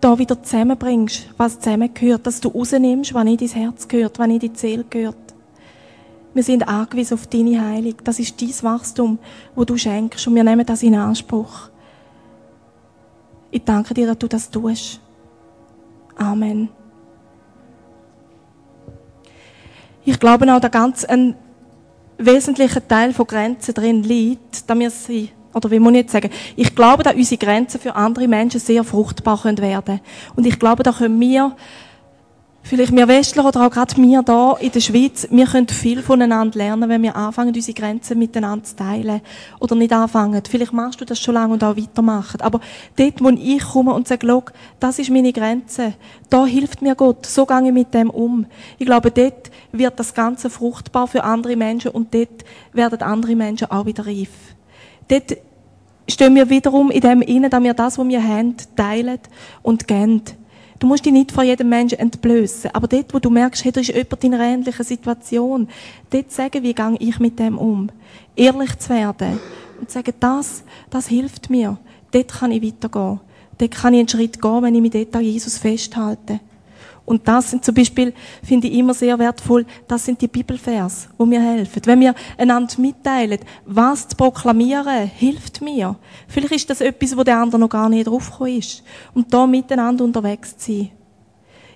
[0.00, 4.38] da wieder zusammenbringst, was zusammengehört, dass du rausnimmst, was nicht ins Herz gehört, was in
[4.38, 5.16] die Seele gehört.
[6.32, 7.94] Wir sind angewiesen auf deine Heilung.
[8.04, 9.18] Das ist dein Wachstum,
[9.56, 11.69] wo du schenkst und wir nehmen das in Anspruch.
[13.50, 15.00] Ich danke dir, dass du das tust.
[16.16, 16.68] Amen.
[20.04, 21.34] Ich glaube auch, dass ganz ein
[22.18, 26.30] wesentlicher Teil von Grenzen drin liegt, dass wir sie, oder wie muss ich jetzt sagen,
[26.56, 30.00] ich glaube, dass unsere Grenzen für andere Menschen sehr fruchtbar werden können.
[30.36, 31.56] Und ich glaube, da können wir
[32.62, 36.58] Vielleicht wir Westler oder auch gerade wir da in der Schweiz, wir können viel voneinander
[36.58, 39.22] lernen, wenn wir anfangen, unsere Grenzen miteinander zu teilen.
[39.58, 40.42] Oder nicht anfangen.
[40.48, 42.40] Vielleicht machst du das schon lange und auch weitermachen.
[42.42, 42.60] Aber
[42.96, 44.44] dort, wo ich komme und sage, schau,
[44.78, 45.94] das ist meine Grenze.
[46.28, 47.26] Da hilft mir Gott.
[47.26, 48.46] So gehe ich mit dem um.
[48.78, 53.70] Ich glaube, dort wird das Ganze fruchtbar für andere Menschen und dort werden andere Menschen
[53.70, 54.30] auch wieder reif.
[55.08, 55.38] Dort
[56.08, 59.18] stehen wir wiederum in dem Innen, dass wir das, was wir haben, teilen
[59.62, 60.22] und geben.
[60.80, 62.70] Du musst dich nicht vor jedem Menschen entblößen.
[62.72, 65.68] Aber dort, wo du merkst, hey, da ist jemand in einer ähnlichen Situation,
[66.08, 67.90] dort sagen, wie gehe ich mit dem um?
[68.34, 69.38] Ehrlich zu werden.
[69.78, 71.76] Und sagen, das, das hilft mir.
[72.10, 73.20] Dort kann ich weitergehen.
[73.58, 76.40] dort kann ich einen Schritt gehen, wenn ich mich dort an Jesus festhalte.
[77.10, 81.26] Und das sind zum Beispiel, finde ich immer sehr wertvoll, das sind die Bibelvers, wo
[81.26, 81.82] mir helfen.
[81.84, 85.96] Wenn wir einander mitteilen, was zu proklamieren, hilft mir.
[86.28, 88.84] Vielleicht ist das etwas, wo der andere noch gar nicht draufgekommen ist.
[89.12, 90.90] Und da miteinander unterwegs zu sein.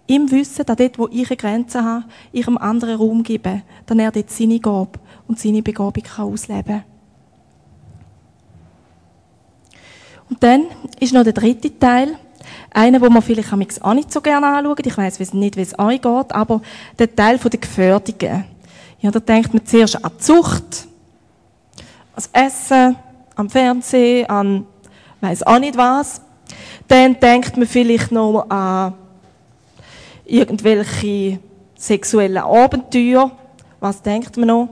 [0.07, 3.99] Im Wissen, dass dort, wo ich eine Grenze habe, ich einem anderen Raum gebe, dann
[3.99, 6.85] er dort seine Gabe und seine Begabung kann ausleben kann.
[10.31, 10.67] Und dann
[11.01, 12.21] ist noch der dritte Teil,
[12.75, 14.87] einer, wo man vielleicht auch nicht so gerne anschaut.
[14.87, 16.61] Ich weiss nicht, wie es euch geht, aber
[16.99, 18.45] der Teil der Gefährdungen.
[19.01, 20.87] Ja, da denkt man zuerst an die Zucht,
[22.13, 22.97] ans Essen,
[23.37, 24.67] am Fernsehen, an
[25.21, 26.21] weiss auch nicht was.
[26.89, 28.95] Dann denkt man vielleicht noch an
[30.25, 31.39] irgendwelche
[31.77, 33.31] sexuellen Abenteuer.
[33.81, 34.69] Was denkt man noch?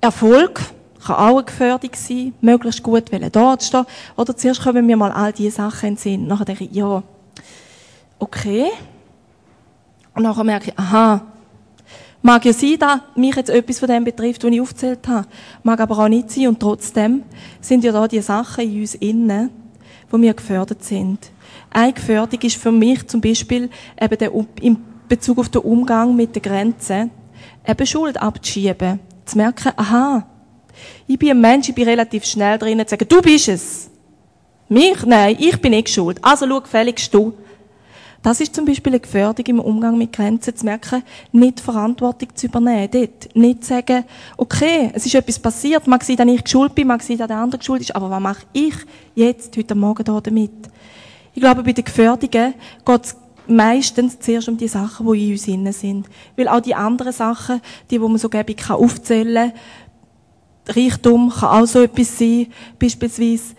[0.00, 0.60] Erfolg
[1.04, 3.86] kann auch eine Gefährdung sein, möglichst gut dort stehen.
[4.16, 6.26] Oder zuerst kommen mir mal all diese Sachen in den Sinn.
[6.26, 7.02] Nachher denke ich, ja,
[8.18, 8.66] okay.
[10.14, 11.22] Und nachher merke ich, aha,
[12.22, 15.26] mag ja sein, dass mich jetzt etwas von dem betrifft, was ich aufgezählt habe.
[15.62, 16.48] Mag aber auch nicht sein.
[16.48, 17.22] Und trotzdem
[17.60, 19.50] sind ja da die Sachen in uns innen,
[20.10, 21.30] wo wir gefördert sind.
[21.70, 24.76] Eine Gefährdung ist für mich zum Beispiel eben der, in
[25.08, 27.10] Bezug auf den Umgang mit den Grenzen,
[27.66, 29.00] eben Schuld abzuschieben.
[29.24, 30.26] Zu merken, aha,
[31.06, 33.90] ich bin ein Mensch, ich bin relativ schnell drin, zu sagen, du bist es.
[34.68, 35.04] Mich?
[35.04, 36.18] Nein, ich bin nicht schuld.
[36.22, 37.34] Also schau gefälligst du.
[38.22, 41.02] Das ist zum Beispiel eine Gefährdung im Umgang mit Grenzen, zu merken,
[41.32, 42.88] nicht Verantwortung zu übernehmen.
[42.90, 44.04] Dort nicht zu sagen,
[44.36, 47.38] okay, es ist etwas passiert, mag sein, dass ich schuld bin, mag sein, dass der
[47.38, 48.74] andere schuld ist, aber was mache ich
[49.14, 50.50] jetzt, heute Morgen hier damit?
[51.34, 52.54] Ich glaube, bei den Gefährdungen
[52.84, 56.06] geht es meistens zuerst um die Sachen, die in uns innen sind.
[56.36, 59.60] Weil auch die anderen Sachen, die, die man so gäbig aufzählen kann,
[60.76, 62.46] Reichtum kann auch so etwas sein,
[62.78, 63.54] beispielsweise.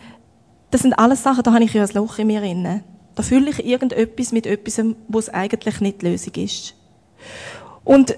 [0.69, 2.84] Das sind alles Sachen, da habe ich ja ein Loch in mir inne.
[3.15, 6.76] Da fühle ich irgendetwas mit etwas, wo es eigentlich nicht die Lösung ist.
[7.84, 8.15] Und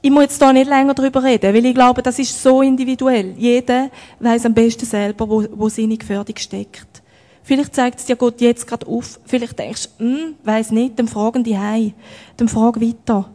[0.00, 3.34] ich muss jetzt da nicht länger darüber reden, weil ich glaube, das ist so individuell.
[3.36, 7.02] Jeder weiß am besten selber, wo, wo seine Gefährdung steckt.
[7.44, 9.20] Vielleicht zeigt es dir Gott jetzt gerade auf.
[9.24, 11.92] Vielleicht denkst du, hm, weiß nicht, dann fragen die heim.
[12.36, 13.30] Dann frag weiter.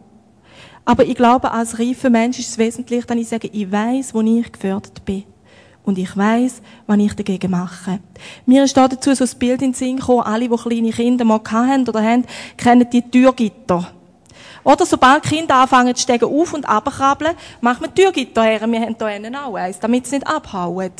[0.88, 4.22] Aber ich glaube, als reifer Mensch ist es wesentlich, dass ich sage, ich weiß, wo
[4.22, 5.26] ich gefördert bin.
[5.84, 8.00] Und ich weiß, was ich dagegen mache.
[8.46, 11.26] Mir ist da dazu so ein Bild in den Sinn gekommen, alle, die kleine Kinder
[11.26, 12.24] mal hatten oder haben,
[12.56, 13.92] kennen die Türgitter.
[14.64, 18.62] Oder sobald Kinder anfangen zu steigen auf und abkrabbeln, macht man Türgitter her.
[18.62, 20.94] Wir haben hier auch eins, damit sie nicht abhauen.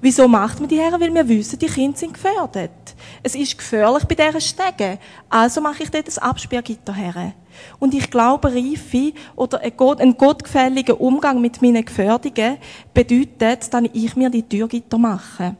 [0.00, 0.92] Wieso macht man die her?
[1.00, 2.70] Weil wir wissen, die Kinder sind gefährdet.
[3.24, 4.98] Es ist gefährlich bei diesen Stegen.
[5.28, 7.32] Also mache ich dort ein Absperrgitter her.
[7.78, 12.58] Und ich glaube, Reife oder ein gottgefälliger Umgang mit meinen Gefährdungen
[12.92, 15.56] bedeutet, dass ich mir die Türgitter mache.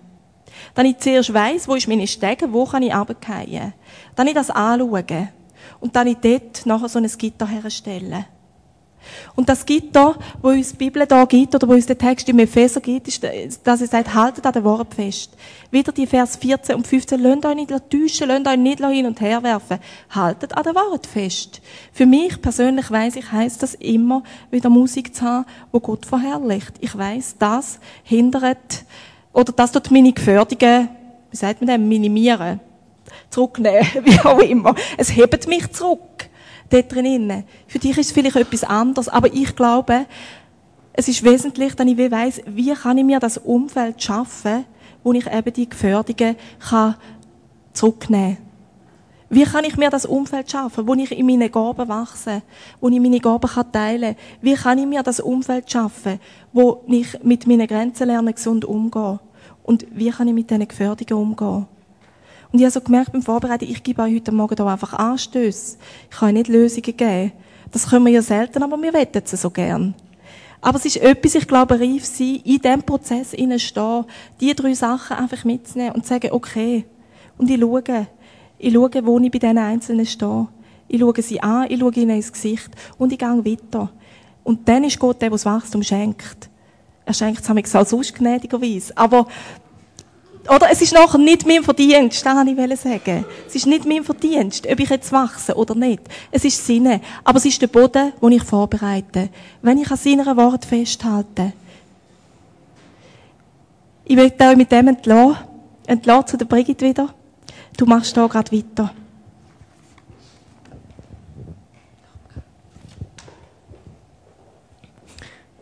[0.74, 3.74] Dass ich zuerst weiss, wo ist meine Stege, wo kann ich runterfallen.
[4.14, 5.28] Dann ich das anschaue.
[5.80, 8.26] Und dann ich dort nachher so ein Gitter herstelle.
[9.34, 12.38] Und das Gitter, wo uns die Bibel da gibt, oder wo uns der Text im
[12.38, 13.22] Epheser gibt, ist,
[13.64, 15.32] dass er sagt, haltet an der Wort fest.
[15.70, 19.20] Wieder die Vers 14 und 15, lasst euch nicht täuschen, lasst euch nicht hin und
[19.20, 19.78] her werfen.
[20.10, 21.60] Haltet an der Wort fest.
[21.92, 26.74] Für mich persönlich weiss ich, heisst das immer, wieder Musik zu haben, wo Gott verherrlicht.
[26.80, 28.84] Ich weiss, das hindert,
[29.32, 30.88] oder das tut meine Gefährdungen,
[31.30, 32.60] wie sagt man dem, minimieren.
[33.28, 34.74] Zurücknehmen, wie auch immer.
[34.96, 36.15] Es hebt mich zurück
[36.70, 37.44] dort drinnen.
[37.66, 40.06] Für dich ist es vielleicht etwas anderes, aber ich glaube,
[40.92, 44.64] es ist wesentlich, dass ich weiss, wie kann ich mir das Umfeld schaffen,
[45.02, 46.96] wo ich eben die Gefährdungen kann
[47.72, 48.46] zurücknehmen kann.
[49.28, 52.42] Wie kann ich mir das Umfeld schaffen, wo ich in meine Gaben wachse,
[52.80, 54.24] wo ich meine Gaben kann teilen kann?
[54.40, 56.20] Wie kann ich mir das Umfeld schaffen,
[56.52, 59.18] wo ich mit meinen Grenzen lerne, gesund umgehen?
[59.64, 61.66] Und wie kann ich mit diesen Gefährdungen umgehen?
[62.52, 65.76] Und ich habe so gemerkt beim Vorbereiten, ich gebe euch heute Morgen hier einfach Anstöße.
[66.10, 67.32] Ich kann euch nicht Lösungen geben.
[67.72, 69.94] Das können wir ja selten, aber wir wettet es so gern.
[70.60, 74.04] Aber es ist etwas, ich glaube, reif sein, in diesem Prozess stehen,
[74.40, 76.84] die drei Sachen einfach mitzunehmen und zu sagen, okay.
[77.38, 78.06] Und ich schaue.
[78.58, 80.48] Ich schaue, wo ich bei diesen Einzelnen stehe.
[80.88, 83.90] Ich schaue sie an, ich schaue ihnen ins Gesicht und ich gehe weiter.
[84.44, 86.48] Und dann ist Gott der, der das Wachstum schenkt.
[87.04, 88.96] Er schenkt es auch sonst gnädigerweise.
[88.96, 89.26] Aber
[90.48, 93.24] oder es ist nachher nicht mein Verdienst, das wollte ich sagen.
[93.46, 96.02] Es ist nicht mein Verdienst, ob ich jetzt wachse oder nicht.
[96.30, 97.00] Es ist Sinne.
[97.24, 99.30] Aber es ist der Boden, den ich vorbereite.
[99.62, 101.52] Wenn ich an seiner Wort festhalte.
[104.04, 105.36] Ich möchte euch mit dem entlassen.
[105.86, 107.14] Entlassen zu der Brigitte wieder.
[107.76, 108.92] Du machst da gerade weiter.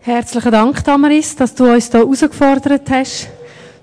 [0.01, 3.29] Herzlichen Dank, Damaris, dass du uns hier herausgefordert hast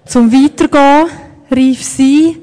[0.05, 1.07] zum Weitergehen,
[1.49, 2.35] reif sein,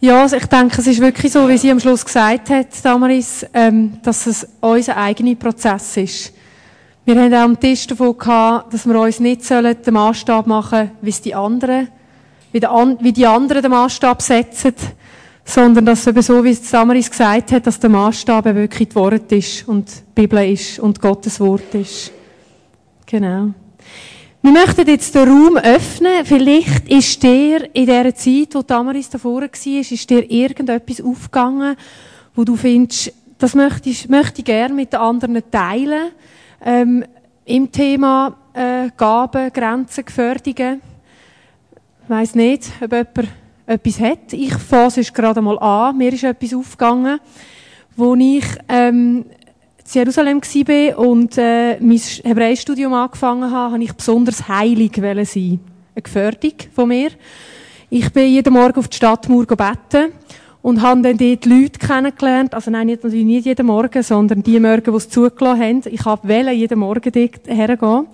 [0.00, 3.44] Ja, also ich denke, es ist wirklich so, wie sie am Schluss gesagt hat, Damaris,
[3.52, 6.32] ähm, dass es unser eigener Prozess ist.
[7.04, 10.92] Wir haben auch am Tisch davon gehabt, dass wir uns nicht sollen den Maßstab machen,
[11.00, 11.88] wie es die anderen,
[12.52, 12.66] wie, die,
[13.00, 14.74] wie die anderen den Maßstab setzen,
[15.44, 19.32] sondern dass eben so, wie es Damaris gesagt hat, dass der Maßstab wirklich das Wort
[19.32, 22.12] ist und die Bibel ist und Gottes Wort ist.
[23.04, 23.52] Genau.
[24.40, 26.24] Wir möchten jetzt den Raum öffnen.
[26.24, 31.74] Vielleicht ist dir in dieser Zeit, wo Damaris davor war, ist dir irgendetwas aufgegangen,
[32.36, 36.12] wo du findest, das möchte ich, möchte ich gerne mit den anderen teilen.
[36.64, 37.04] Ähm,
[37.46, 40.82] Im Thema äh, Gaben, Grenzen, Gefährdungen.
[42.04, 43.28] Ich weiss nicht, ob jemand
[43.66, 44.32] etwas hat.
[44.32, 45.98] Ich fasse es gerade mal an.
[45.98, 47.18] Mir ist etwas aufgegangen,
[47.96, 49.24] wo ich ähm,
[49.94, 55.60] in Jerusalem war und äh, mein Hebräischstudium angefangen habe, habe ich besonders heilig sein.
[55.94, 57.10] Eine Gefährdung von mir.
[57.88, 60.12] Ich bin jeden Morgen auf die Stadtmauer beten
[60.60, 62.52] und habe dann dort Leute kennengelernt.
[62.54, 65.82] Also nein, nicht, natürlich nicht jeden Morgen, sondern die Morgen, die es zugelassen haben.
[65.86, 68.06] Ich habe wählen, jeden Morgen dort hergehen.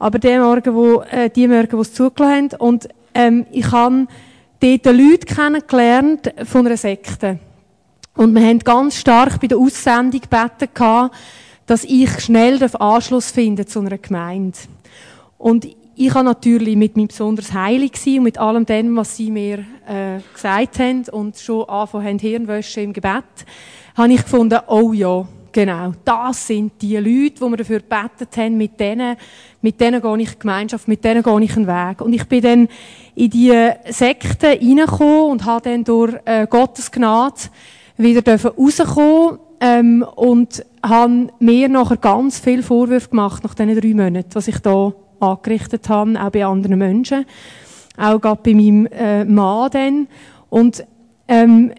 [0.00, 2.60] Aber die Morgen, wo, äh, die Morgen, die es zugelassen haben.
[2.60, 4.08] Und ähm, ich habe
[4.58, 7.38] dort Leute kennengelernt von einer Sekte.
[8.16, 11.10] Und wir haben ganz stark bei der Aussendung gebeten,
[11.66, 14.58] dass ich schnell Anschluss finde zu einer Gemeinde.
[15.36, 19.64] Und ich habe natürlich mit meinem besonders heilig und mit allem dem, was sie mir
[19.86, 23.24] äh, gesagt haben und schon angefangen haben, Hirnwäsche im Gebet,
[23.96, 28.56] habe ich gefunden, oh ja, genau, das sind die Leute, die wir dafür gebetet haben,
[28.56, 29.16] mit denen,
[29.60, 32.00] mit denen gehe ich in Gemeinschaft, mit denen gehe ich einen Weg.
[32.00, 32.68] Und ich bin dann
[33.14, 37.40] in die Sekte reingekommen und habe dann durch äh, Gottes Gnade
[37.96, 44.34] wieder rauskommen ähm, und habe mir nachher ganz viel Vorwürfe gemacht nach diesen drei Monaten,
[44.34, 47.24] was ich da angerichtet habe, auch bei anderen Menschen,
[47.96, 50.08] auch gerade bei meinem äh, Mann dann.
[50.50, 50.84] Und
[51.28, 51.72] ähm,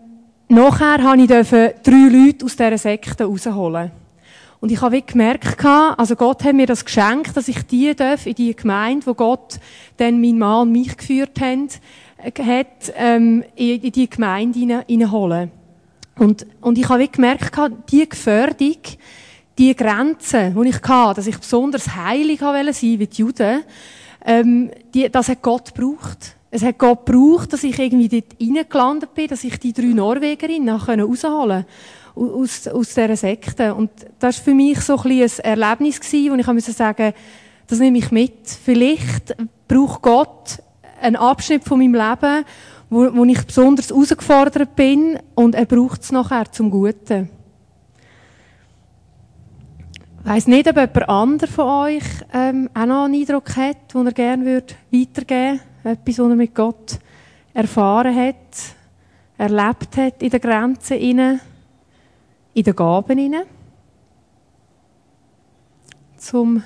[0.47, 3.91] nachher habe ich drei Leute aus dieser Sekte rausholen.
[4.61, 8.33] Und ich habe gemerkt, also Gott hat mir das geschenkt, dass ich die darf in
[8.33, 9.59] die Gemeinde, wo Gott
[9.97, 11.79] dann mein Mann und mich geführt hat,
[12.39, 15.51] hat ähm, in die Gemeinde hineinholen.
[16.17, 17.51] Und, und ich habe gemerkt,
[17.91, 18.77] die Gefährdung,
[19.57, 23.63] die Grenzen, die ich hatte, dass ich besonders heilig sein wollte, wie die Juden,
[24.25, 26.35] ähm, die, das hat Gott gebraucht.
[26.51, 30.69] Es hat Gott gebraucht, dass ich irgendwie dort reingelandet bin, dass ich die drei Norwegerinnen
[30.69, 31.65] rausholen konnte
[32.15, 33.75] aus, aus dieser Sekte.
[33.75, 37.13] Und das war für mich so ein, ein Erlebnis gewesen, wo ich musste sagen,
[37.67, 38.47] das nehme ich mit.
[38.47, 39.35] Vielleicht
[39.67, 40.61] braucht Gott
[41.01, 42.45] einen Abschnitt von meinem Leben,
[42.89, 47.29] wo, wo ich besonders herausgefordert bin und er braucht es nachher zum Guten.
[50.23, 54.07] Ich weiss nicht, ob jemand anderes von euch ähm, auch noch einen Eindruck hat, den
[54.07, 55.91] er gerne weitergeben würde.
[55.91, 56.99] Etwas, was er mit Gott
[57.53, 58.35] erfahren hat,
[59.37, 61.39] erlebt hat in den Grenzen, in
[62.55, 63.35] den Gaben.
[66.17, 66.63] Zum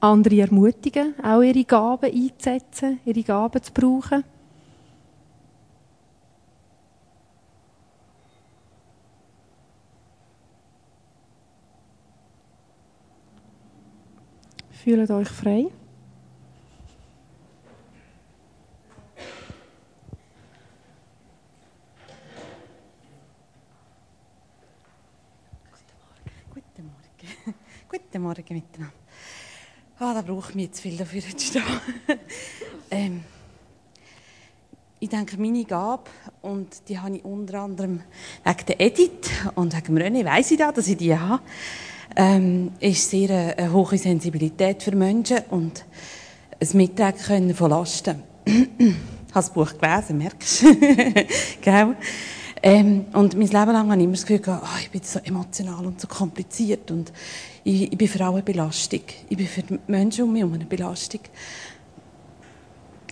[0.00, 4.24] andere ermutigen, auch ihre Gaben einzusetzen, ihre Gaben zu brauchen.
[14.82, 15.66] Fühlt euch frei.
[26.50, 27.54] Guten Morgen.
[27.88, 28.92] Guten Morgen miteinander.
[30.00, 31.62] Ah, da braucht mich jetzt viel dafür zu stehen.
[32.90, 33.22] ähm,
[34.98, 38.02] ich denke, meine Gabe, und die habe ich unter anderem
[38.42, 41.40] wegen der Edith und wegen René, weiss ich da, dass ich die habe
[42.16, 45.84] ähm, ist sehr eine, eine hohe Sensibilität für Menschen und
[46.60, 48.22] ein können von Lasten.
[48.44, 48.94] ich habe
[49.34, 50.74] das Buch gelesen, merkst du?
[51.60, 51.96] Gell?
[52.62, 55.84] Ähm, und mein Leben lang habe ich immer das Gefühl oh, ich bin so emotional
[55.84, 57.12] und so kompliziert und
[57.64, 59.00] ich, ich bin für alle eine Belastung.
[59.28, 61.20] Ich bin für die Menschen um mich herum eine Belastung.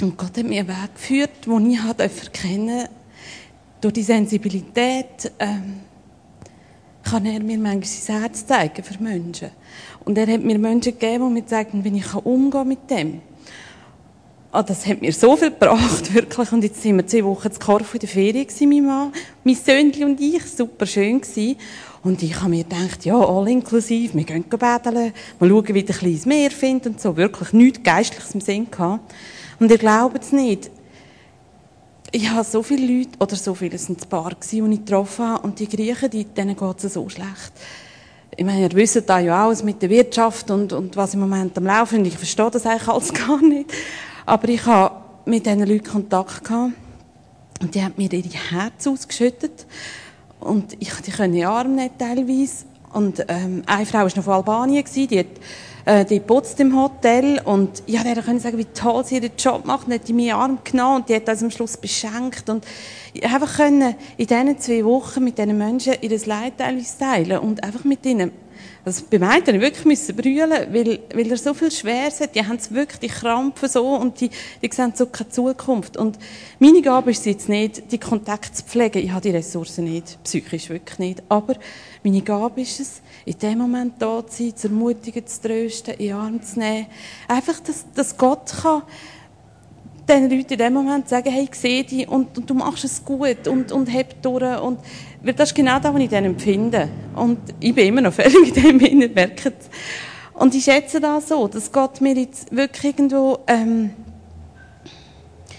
[0.00, 2.88] Und Gott hat mir einen Weg geführt, wo ich erkennen
[3.80, 5.80] durch die Sensibilität, ähm,
[7.10, 9.50] kann er mir manchmal sein Herz zeigen für Menschen.
[10.04, 13.20] Und er hat mir Menschen gegeben, die mir sagen, wie ich umgehen mit dem.
[14.52, 16.52] Oh, das hat mir so viel gebracht, wirklich.
[16.52, 19.12] Und jetzt sind wir zwei Wochen zu Korfu in der Ferien mein Mann,
[19.44, 20.44] mein Söhnchen und ich.
[20.44, 21.56] Super schön gewesen.
[22.02, 25.94] Und ich habe mir gedacht, ja, all inklusiv, wir gehen baden, mal schauen, wie der
[25.94, 27.16] kleines Meer findet und so.
[27.16, 29.14] Wirklich nichts Geistliches im Sinn gehabt.
[29.58, 30.70] Und ihr glaubt es nicht,
[32.12, 35.26] ich habe so viele Leute, oder so viele, es sind ein paar die ich getroffen
[35.26, 37.52] habe, und die Griechen, die, denen geht es so schlecht.
[38.36, 41.56] Ich meine, ihr wisst da ja alles mit der Wirtschaft und, und was im Moment
[41.58, 42.12] am Laufen ist.
[42.12, 43.70] Ich verstehe das eigentlich alles gar nicht.
[44.24, 44.94] Aber ich habe
[45.24, 46.72] mit diesen Leuten Kontakt gehabt.
[47.60, 49.66] Und die hat mir ihr Herz ausgeschüttet.
[50.38, 52.64] Und ich, die können die Arme nicht teilweise.
[52.92, 55.26] Und ähm, eine Frau war noch von Albanien, die hat
[55.84, 59.64] äh, die putzt im Hotel und ich konnte ihr sagen, wie toll sie ihren Job
[59.64, 59.86] macht.
[59.86, 62.48] Und hat die mir Arm genommen und die hat uns am Schluss beschenkt.
[62.48, 62.64] Und
[63.22, 68.04] einfach können in diesen zwei Wochen mit diesen Menschen ihr Leid teilen und einfach mit
[68.06, 68.32] ihnen
[68.84, 72.34] also bei mir musste ich wirklich müssen brüllen, weil, weil er so viel Schweres hat.
[72.34, 74.30] Die haben wirklich die Krampfen so und die,
[74.62, 75.98] die sehen so keine Zukunft.
[75.98, 76.18] Und
[76.58, 79.04] meine Gabe ist es jetzt nicht, die Kontakte zu pflegen.
[79.04, 81.22] Ich habe die Ressourcen nicht, psychisch wirklich nicht.
[81.28, 81.56] Aber
[82.02, 86.06] meine Gabe ist es, in dem Moment da zu sein, zu ermutigen, zu trösten, in
[86.06, 86.86] den Arm zu nehmen.
[87.28, 88.82] Einfach, dass, dass Gott kann
[90.08, 93.04] den Leuten in dem Moment sagen, hey, ich sehe dich und, und du machst es
[93.04, 94.60] gut und, und heb durch.
[94.60, 94.80] Und,
[95.22, 96.88] weil das ist genau das, was ich dann empfinde.
[97.14, 99.52] Und ich bin immer noch völlig in dem Innen, merkt
[100.34, 103.90] Und ich schätze das so, dass Gott mir jetzt wirklich irgendwo, ähm,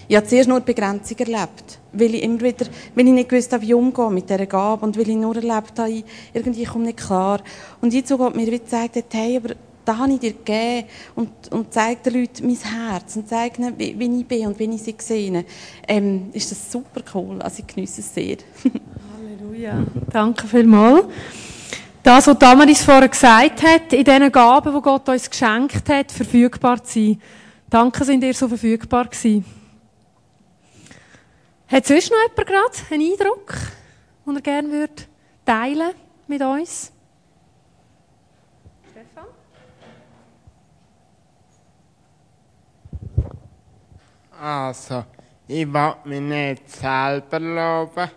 [0.08, 1.78] ich habe zuerst nur Begrenzung erlebt.
[1.92, 4.98] Weil ich immer wieder, weil ich nicht gewusst habe, wie umgehen mit dieser Gabe und
[4.98, 6.02] weil ich nur erlebt habe,
[6.32, 7.40] irgendwie komme nicht klar.
[7.80, 9.54] Und jetzt so Gott mir wieder gesagt hat, hey, aber
[9.84, 10.86] da habe ich dir gegeben
[11.16, 14.58] und, und zeige den Leuten mein Herz und zeige ihnen, wie, wie ich bin und
[14.58, 15.44] wie ich sie sehe,
[15.88, 17.42] ähm, ist das super cool.
[17.42, 18.36] Also ich genieße es sehr.
[19.52, 19.84] Halleluja.
[20.10, 21.06] Danke vielmals.
[22.02, 26.82] Das, was Damaris vorher gesagt hat, in diesen Gaben, die Gott uns geschenkt hat, verfügbar
[26.82, 27.22] zu sein.
[27.68, 29.44] Danke, sind ihr so verfügbar gewesen.
[31.68, 33.54] Hat sonst noch jemand gerade einen Eindruck,
[34.26, 35.02] den er gerne würde
[35.44, 35.90] teilen
[36.26, 36.92] mit uns?
[44.40, 45.04] Also,
[45.46, 48.10] ich will mich nicht selber loben,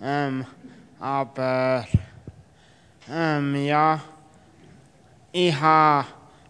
[0.00, 0.46] ähm,
[1.04, 1.86] aber
[3.10, 4.00] ähm, ja,
[5.32, 6.06] ich habe,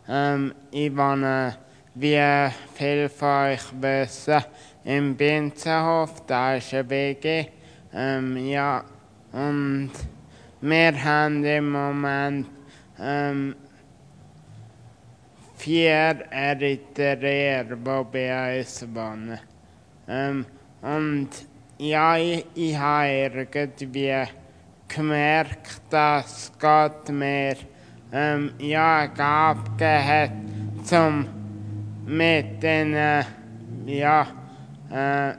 [0.09, 1.57] ähm, Ivana,
[1.97, 4.45] wie viel von euch wissen,
[4.85, 7.47] im Binzenhof, da ist ein WG,
[7.93, 8.85] ähm, ja,
[9.33, 9.91] und
[10.61, 12.47] wir haben im Moment
[13.01, 13.57] ähm,
[15.57, 19.41] vier Eritreer, die bei uns wohnen.
[20.07, 20.47] Ähm,
[20.81, 21.31] und
[21.79, 24.44] ja, ich, ich habe irgendwie
[24.95, 27.57] gemerkt, dass Gott mir
[28.13, 30.31] ähm, ja, Gabe hat,
[30.93, 31.27] um
[32.07, 33.25] mit ihnen,
[33.87, 34.27] ja,
[34.91, 35.35] äh,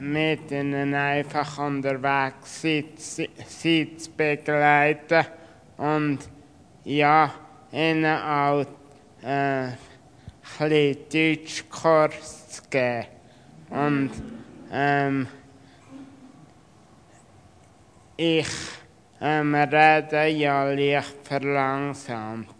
[0.00, 5.24] mit ihnen einfach unterwegs sie, sie zu begleiten
[5.76, 6.18] und
[6.84, 7.32] ja,
[7.72, 8.66] ihnen auch
[9.22, 9.68] äh,
[10.58, 13.06] ein Deutschkurs zu geben.
[13.70, 14.10] Und
[14.72, 15.28] ähm,
[18.16, 18.46] ich
[19.20, 22.54] ähm, rede ja leicht verlangsamt.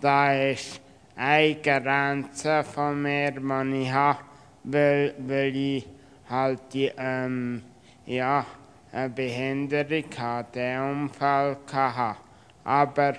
[0.00, 0.80] Da ist
[1.16, 4.18] eine Grenze von mir, die ich habe,
[4.64, 5.86] weil, weil ich
[6.28, 7.62] halt die, ähm,
[8.06, 8.44] ja,
[8.92, 12.16] eine Behinderung hatte, einen Unfall hatte.
[12.64, 13.14] Aber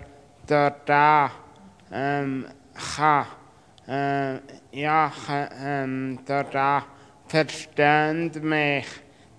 [0.47, 1.32] dort da,
[1.91, 2.45] ähm,
[2.97, 3.26] kann,
[3.88, 4.39] äh,
[4.72, 5.11] ja,
[5.61, 6.84] ähm, da
[7.28, 8.86] verstehen mich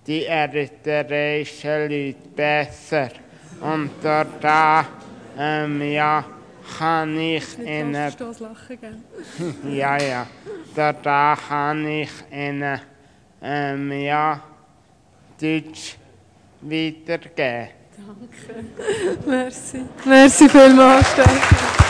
[0.07, 3.11] die eritreischen Leute besser.
[3.61, 4.87] Und da,
[5.39, 6.25] ähm, ja,
[6.79, 7.95] kann ich ihnen...
[9.71, 10.27] ja, ja.
[10.75, 12.81] Da kann ich ihnen,
[13.43, 14.41] ähm, ja,
[15.41, 15.97] Deutsch
[16.61, 17.69] weitergeben.
[17.97, 18.65] Danke.
[19.27, 19.85] Merci.
[20.05, 21.15] Merci vielmals.
[21.17, 21.90] Danke.